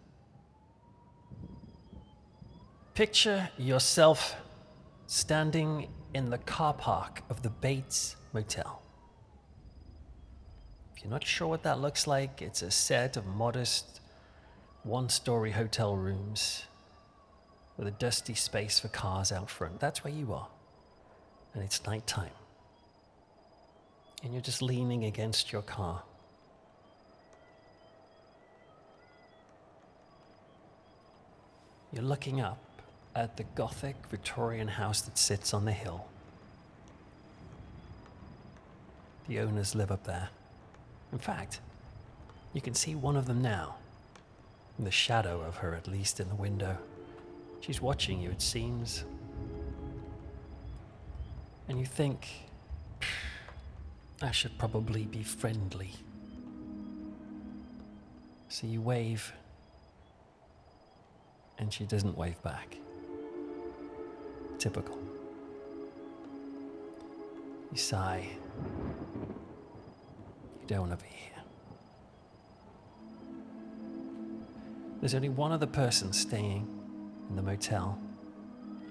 [2.94, 4.34] Picture yourself
[5.06, 8.82] standing in the car park of the Bates Motel.
[11.02, 14.00] You're not sure what that looks like, it's a set of modest
[14.82, 16.64] one story hotel rooms
[17.76, 19.80] with a dusty space for cars out front.
[19.80, 20.48] That's where you are.
[21.54, 22.30] And it's nighttime.
[24.22, 26.02] And you're just leaning against your car.
[31.92, 32.58] You're looking up
[33.16, 36.06] at the Gothic Victorian house that sits on the hill.
[39.26, 40.28] The owners live up there.
[41.12, 41.60] In fact,
[42.52, 43.76] you can see one of them now.
[44.78, 46.78] The shadow of her, at least, in the window.
[47.60, 49.04] She's watching you, it seems.
[51.68, 52.26] And you think,
[54.22, 55.92] I should probably be friendly.
[58.48, 59.32] So you wave,
[61.58, 62.76] and she doesn't wave back.
[64.58, 64.98] Typical.
[67.70, 68.26] You sigh.
[70.70, 71.42] To be here.
[75.00, 76.68] There's only one other person staying
[77.28, 77.98] in the motel.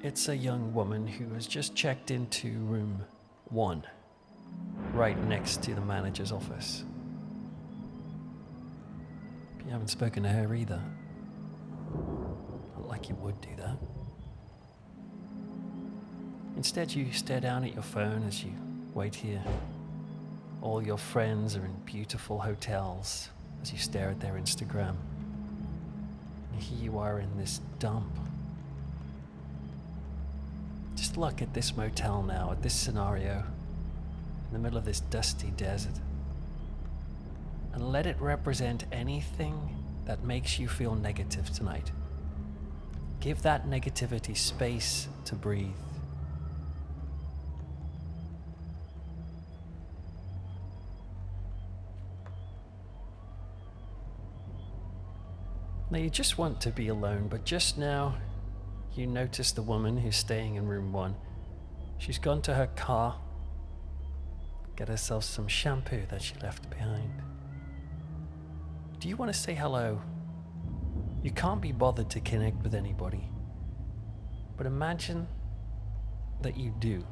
[0.04, 3.06] It's a young woman who has just checked into room
[3.46, 3.84] one,
[4.94, 6.84] right next to the manager's office.
[9.64, 10.84] You haven't spoken to her either.
[12.76, 13.78] Not like you would do that.
[16.58, 18.52] Instead, you stare down at your phone as you
[18.94, 19.42] wait here.
[20.62, 23.30] All your friends are in beautiful hotels
[23.62, 24.96] as you stare at their Instagram.
[26.52, 28.12] And here you are in this dump.
[30.96, 33.44] Just look at this motel now, at this scenario,
[34.48, 35.96] in the middle of this dusty desert.
[37.74, 41.92] And let it represent anything that makes you feel negative tonight.
[43.22, 45.68] Give that negativity space to breathe.
[55.78, 58.16] Now, you just want to be alone, but just now
[58.94, 61.16] you notice the woman who's staying in room one.
[61.98, 63.20] She's gone to her car,
[64.76, 67.12] get herself some shampoo that she left behind.
[69.00, 70.00] Do you want to say hello?
[71.24, 73.28] You can't be bothered to connect with anybody.
[74.58, 75.28] But imagine
[76.42, 77.04] that you do.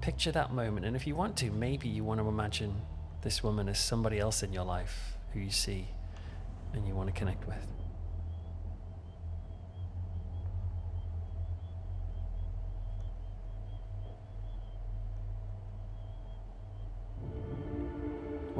[0.00, 2.80] Picture that moment, and if you want to, maybe you want to imagine
[3.22, 5.88] this woman as somebody else in your life who you see
[6.72, 7.81] and you want to connect with.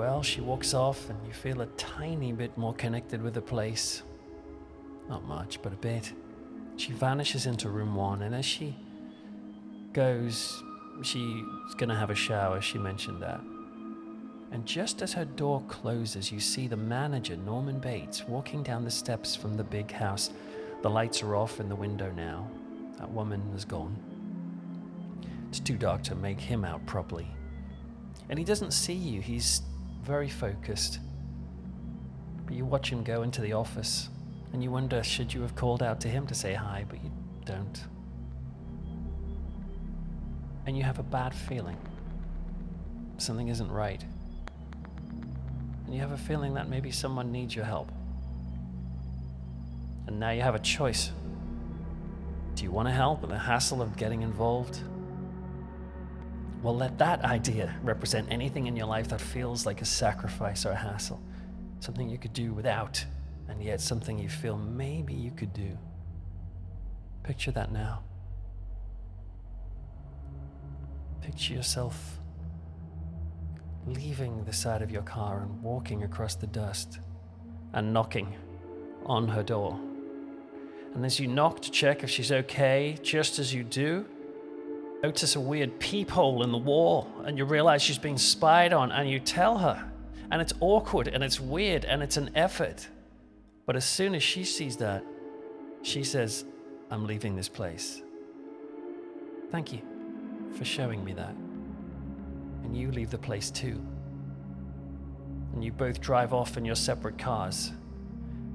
[0.02, 4.02] Well, she walks off, and you feel a tiny bit more connected with the place.
[5.08, 6.12] Not much, but a bit.
[6.76, 8.74] She vanishes into room one, and as she
[9.92, 10.60] goes,
[11.02, 11.44] she's
[11.76, 12.60] gonna have a shower.
[12.60, 13.40] She mentioned that.
[14.50, 18.90] And just as her door closes, you see the manager, Norman Bates, walking down the
[18.90, 20.30] steps from the big house.
[20.82, 22.50] The lights are off in the window now.
[22.98, 23.96] That woman is gone.
[25.48, 27.28] It's too dark to make him out properly.
[28.28, 29.62] And he doesn't see you, he's
[30.02, 30.98] very focused.
[32.44, 34.08] But you watch him go into the office,
[34.52, 37.10] and you wonder should you have called out to him to say hi, but you
[37.44, 37.84] don't.
[40.66, 41.76] And you have a bad feeling.
[43.18, 44.04] Something isn't right.
[45.86, 47.90] And you have a feeling that maybe someone needs your help.
[50.06, 51.10] And now you have a choice.
[52.54, 54.80] Do you want to help with the hassle of getting involved?
[56.62, 60.70] Well, let that idea represent anything in your life that feels like a sacrifice or
[60.70, 61.20] a hassle.
[61.80, 63.04] Something you could do without,
[63.48, 65.76] and yet something you feel maybe you could do.
[67.24, 68.04] Picture that now.
[71.20, 72.18] Picture yourself
[73.86, 77.00] leaving the side of your car and walking across the dust
[77.72, 78.36] and knocking
[79.06, 79.80] on her door.
[80.94, 84.06] And as you knock to check if she's okay, just as you do,
[85.02, 89.10] notice a weird peephole in the wall and you realize she's being spied on and
[89.10, 89.90] you tell her.
[90.30, 92.88] And it's awkward and it's weird and it's an effort.
[93.66, 95.04] But as soon as she sees that,
[95.82, 96.44] she says,
[96.90, 98.02] I'm leaving this place.
[99.50, 99.82] Thank you
[100.56, 101.34] for showing me that.
[102.64, 103.80] And you leave the place too.
[105.52, 107.72] And you both drive off in your separate cars.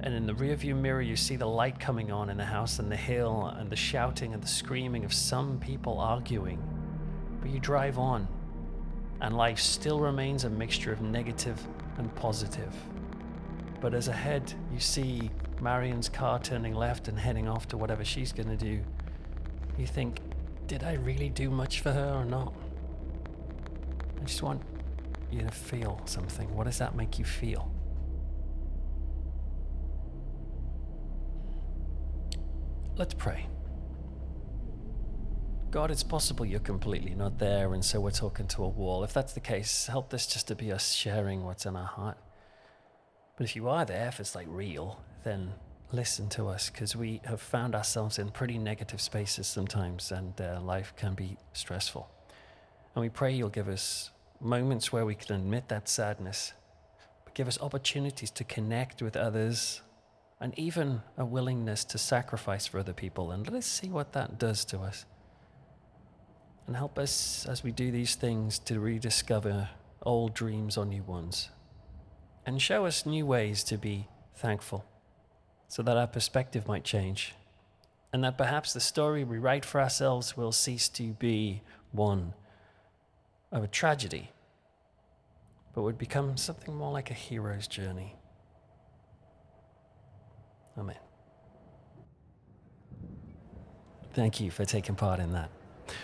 [0.00, 2.90] And in the rearview mirror, you see the light coming on in the house and
[2.90, 6.62] the hill, and the shouting and the screaming of some people arguing.
[7.40, 8.28] But you drive on,
[9.20, 11.60] and life still remains a mixture of negative
[11.96, 12.72] and positive.
[13.80, 15.30] But as ahead, you see
[15.60, 18.80] Marion's car turning left and heading off to whatever she's going to do.
[19.76, 20.20] You think,
[20.68, 22.52] did I really do much for her or not?
[24.20, 24.62] I just want
[25.30, 26.54] you to feel something.
[26.54, 27.70] What does that make you feel?
[32.98, 33.46] Let's pray.
[35.70, 39.04] God, it's possible you're completely not there, and so we're talking to a wall.
[39.04, 42.18] If that's the case, help this just to be us sharing what's in our heart.
[43.36, 45.52] But if you are there, if it's like real, then
[45.92, 50.60] listen to us because we have found ourselves in pretty negative spaces sometimes, and uh,
[50.60, 52.10] life can be stressful.
[52.96, 56.52] And we pray you'll give us moments where we can admit that sadness,
[57.24, 59.82] but give us opportunities to connect with others
[60.40, 63.30] and even a willingness to sacrifice for other people.
[63.30, 65.04] And let us see what that does to us.
[66.66, 69.70] And help us as we do these things to rediscover
[70.02, 71.50] old dreams or new ones.
[72.46, 74.84] And show us new ways to be thankful
[75.66, 77.34] so that our perspective might change.
[78.12, 81.62] And that perhaps the story we write for ourselves will cease to be
[81.92, 82.32] one
[83.50, 84.30] of a tragedy,
[85.74, 88.17] but would become something more like a hero's journey.
[90.78, 90.96] Amen.
[94.14, 95.50] Thank you for taking part in that.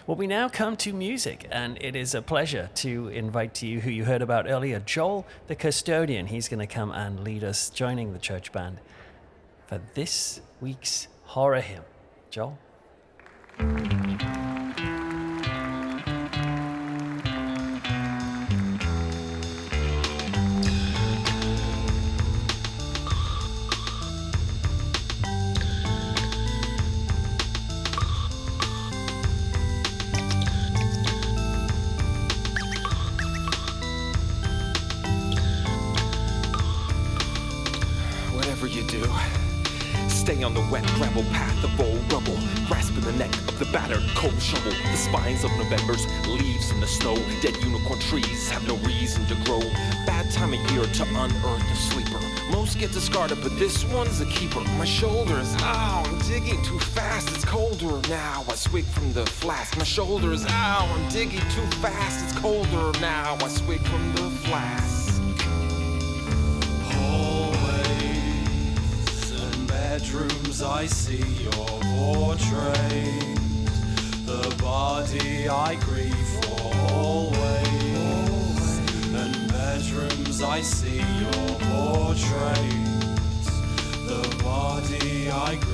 [0.06, 3.80] Well, we now come to music, and it is a pleasure to invite to you
[3.80, 6.26] who you heard about earlier, Joel the custodian.
[6.26, 8.78] He's going to come and lead us, joining the church band,
[9.66, 11.82] for this week's horror hymn.
[12.30, 12.58] Joel?
[50.95, 52.20] To unearth the sleeper.
[52.53, 54.61] Most get discarded, but this one's a keeper.
[54.78, 57.28] My shoulders, ow, I'm digging too fast.
[57.34, 58.45] It's colder now.
[58.49, 59.76] I swig from the flask.
[59.76, 62.24] My shoulders, ow, I'm digging too fast.
[62.24, 63.36] It's colder now.
[63.40, 65.20] I swig from the flask.
[66.92, 68.11] hallways
[69.32, 73.34] and bedrooms I see your portrait
[74.26, 76.23] the body I grieve
[80.47, 81.32] I see your
[81.72, 82.84] portrait.
[84.07, 85.73] The body I grieve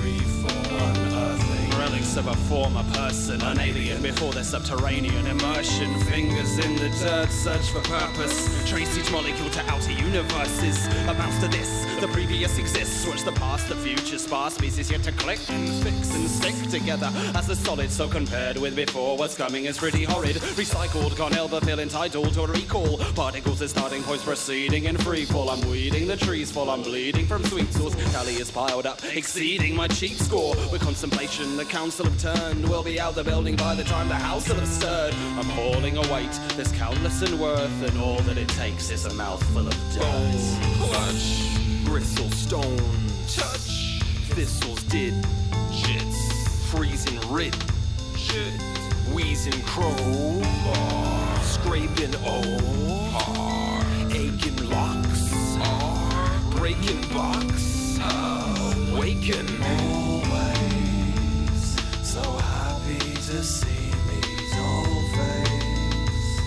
[2.10, 5.94] voice of a former person, an alien before their subterranean immersion.
[6.04, 8.68] Fingers in the dirt, search for purpose.
[8.68, 10.86] Trace each molecule to outer universes.
[11.08, 13.06] Amounts to this, the previous exists.
[13.06, 17.10] Watch the past, the future, sparse species yet to click and fix and stick together
[17.34, 17.90] as the solid.
[17.90, 20.36] So compared with before, what's coming is pretty horrid.
[20.56, 22.98] Recycled, can't help but feel entitled to a recall.
[23.14, 25.50] Particles as starting points proceeding in free fall.
[25.50, 26.70] I'm weeding the trees fall.
[26.70, 27.94] I'm bleeding from sweet sauce.
[28.12, 30.54] Tally is piled up, exceeding my cheat score.
[30.72, 31.64] With contemplation, the
[32.00, 32.68] council have turned.
[32.68, 35.14] We'll be out the building by the time the house will have stirred.
[35.38, 39.14] I'm hauling a weight that's countless in worth, and all that it takes is a
[39.14, 40.02] mouthful of dirt.
[40.78, 42.78] Clutch, bristle stone,
[43.26, 44.02] touch,
[44.34, 45.14] thistles did,
[45.70, 46.16] jits,
[46.70, 47.56] freezing rid,
[48.16, 48.52] shit,
[49.12, 49.94] wheezing crow,
[51.42, 52.56] scraping oh,
[54.10, 55.56] aching locks,
[56.56, 57.98] breaking box,
[58.96, 59.48] waking.
[59.62, 60.19] Always
[63.30, 64.20] to see me
[64.56, 66.40] doll face.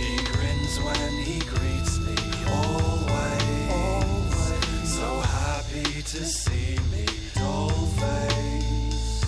[0.00, 2.16] He grins when he greets me.
[2.48, 4.34] Always,
[4.84, 7.06] so happy to see me
[7.36, 7.70] doll
[8.02, 9.24] face.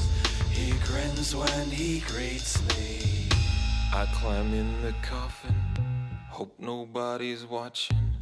[0.50, 3.28] He grins when he greets me.
[3.94, 5.54] I climb in the coffin,
[6.28, 8.16] hope nobody's watching.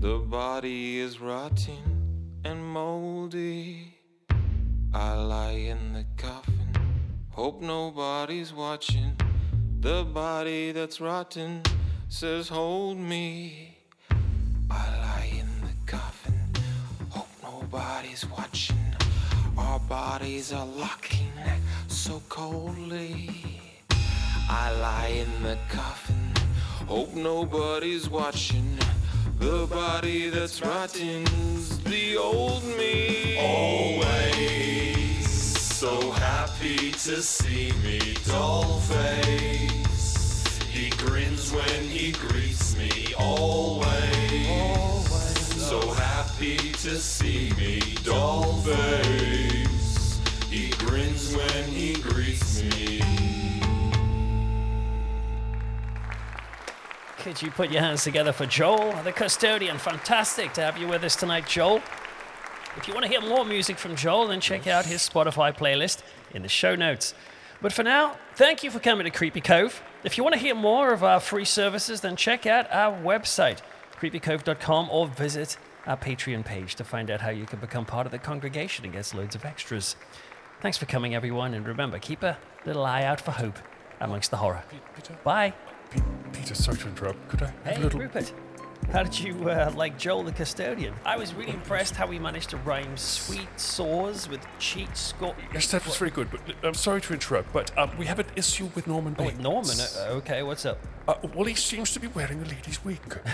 [0.00, 1.84] The body is rotting
[2.42, 3.92] and moldy.
[4.94, 6.53] I lie in the coffin,
[7.34, 9.16] hope nobody's watching.
[9.80, 11.62] The body that's rotten
[12.08, 13.76] says, Hold me.
[14.70, 16.38] I lie in the coffin,
[17.10, 18.78] hope nobody's watching.
[19.58, 21.32] Our bodies are locking
[21.88, 23.30] so coldly.
[24.48, 26.32] I lie in the coffin,
[26.86, 28.78] hope nobody's watching.
[29.38, 33.36] The body that's rotten's the old me.
[33.38, 34.83] Always
[35.84, 40.46] so happy to see me doll face.
[40.72, 43.12] He grins when he greets me.
[43.18, 43.92] Always,
[45.62, 50.20] so happy to see me doll face.
[50.48, 53.02] He grins when he greets me.
[57.18, 59.76] Could you put your hands together for Joel, the custodian?
[59.76, 61.82] Fantastic to have you with us tonight, Joel.
[62.76, 66.02] If you want to hear more music from Joel, then check out his Spotify playlist
[66.32, 67.14] in the show notes.
[67.62, 69.80] But for now, thank you for coming to Creepy Cove.
[70.02, 73.60] If you want to hear more of our free services, then check out our website,
[73.98, 75.56] creepycove.com, or visit
[75.86, 78.92] our Patreon page to find out how you can become part of the congregation and
[78.92, 79.96] get loads of extras.
[80.60, 83.58] Thanks for coming, everyone, and remember, keep a little eye out for hope
[84.00, 84.64] amongst the horror.
[85.22, 85.54] Bye.
[86.32, 87.28] Peter, sorry to interrupt.
[87.28, 88.00] Could I have Hey, a little?
[88.00, 88.32] Rupert.
[88.92, 90.94] How did you uh, like Joel the custodian?
[91.04, 95.34] I was really impressed how he managed to rhyme sweet sores with cheat score.
[95.52, 96.30] Yes, that was very good.
[96.30, 99.24] But uh, I'm sorry to interrupt, but um, we have an issue with Norman Oh,
[99.24, 99.34] Bates.
[99.36, 99.76] with Norman.
[99.80, 100.78] Uh, okay, what's up?
[101.08, 103.00] Uh, well, he seems to be wearing a lady's wig.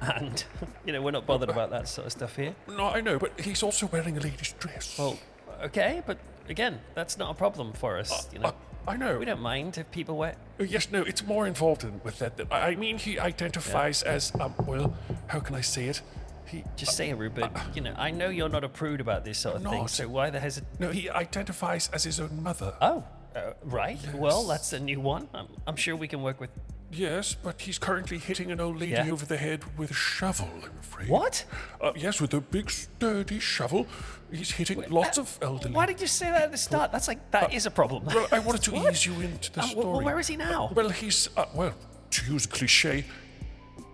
[0.00, 0.42] And
[0.86, 2.54] you know we're not bothered about that sort of stuff here.
[2.66, 4.98] no, I know, but he's also wearing a lady's dress.
[4.98, 5.18] Well,
[5.64, 6.16] okay, but
[6.48, 8.26] again, that's not a problem for us.
[8.32, 8.52] You know, Uh,
[8.88, 9.18] I know.
[9.18, 10.36] we don't mind if people wear.
[10.60, 12.36] Uh, yes, no, it's more involved in, with that.
[12.36, 14.94] than- I I mean, he identifies as, um, well,
[15.26, 16.02] how can I say it?
[16.46, 17.50] He Just say it, Rupert.
[17.74, 19.90] you know, I know you're not a prude about this sort of thing, not.
[19.90, 20.62] so why the hesit?
[20.78, 22.74] no, he identifies as his own mother.
[22.80, 23.02] Oh,
[23.34, 23.98] uh, right.
[24.14, 25.28] Well, that's a new one.
[25.34, 26.50] I'm, I'm sure we can work with.
[26.96, 29.10] Yes, but he's currently hitting an old lady Yeah.
[29.10, 30.48] over the head with a shovel.
[30.64, 31.08] I'm afraid.
[31.10, 31.44] What?
[31.80, 33.86] Uh, yes, with a big sturdy shovel.
[34.32, 35.74] He's hitting lots of elderly.
[35.74, 36.92] Why did you say that at the start?
[36.92, 38.04] That's like that is a problem.
[38.06, 38.92] Well, I wanted to What?
[38.92, 39.86] ease you into the Um, story.
[39.86, 40.70] well, where is he now?
[40.74, 41.74] Well, he's uh, well,
[42.10, 43.04] to use a cliche,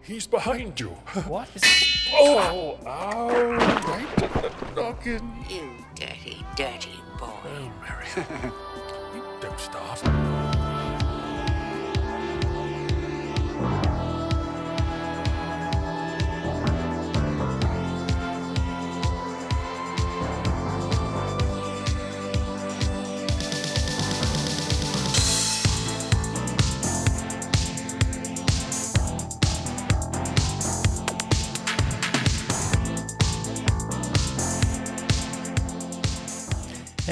[0.02, 0.90] he's behind you.
[1.26, 1.62] What is?
[2.14, 3.28] oh, ow!
[3.88, 4.32] Right at
[4.74, 5.32] the noggin.
[5.50, 7.26] You dirty, dirty boy.
[7.44, 8.06] Oh, Mary,
[9.14, 10.31] you don't start.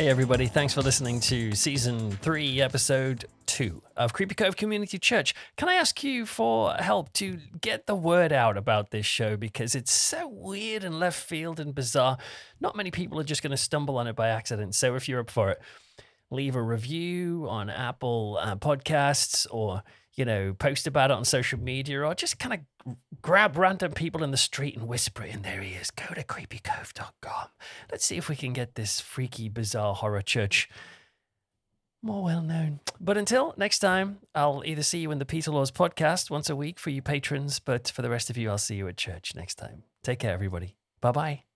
[0.01, 0.47] Hey, everybody.
[0.47, 5.35] Thanks for listening to season three, episode two of Creepy Cove Community Church.
[5.59, 9.75] Can I ask you for help to get the word out about this show because
[9.75, 12.17] it's so weird and left field and bizarre?
[12.61, 14.75] Not many people are just going to stumble on it by accident.
[14.75, 15.61] So if you're up for it,
[16.31, 19.83] leave a review on Apple uh, Podcasts or,
[20.15, 22.55] you know, post about it on social media or just kind
[22.87, 25.91] of grab random people in the street and whisper it in their ears.
[25.91, 27.49] Go to creepycove.com.
[27.91, 30.69] Let's see if we can get this freaky, bizarre horror church
[32.03, 32.81] more well known.
[33.01, 36.57] But until next time, I'll either see you in the Peter Laws podcast once a
[36.57, 39.35] week for you patrons, but for the rest of you, I'll see you at church
[39.35, 39.85] next time.
[40.03, 40.77] Take care, everybody.
[41.01, 41.50] Bye bye.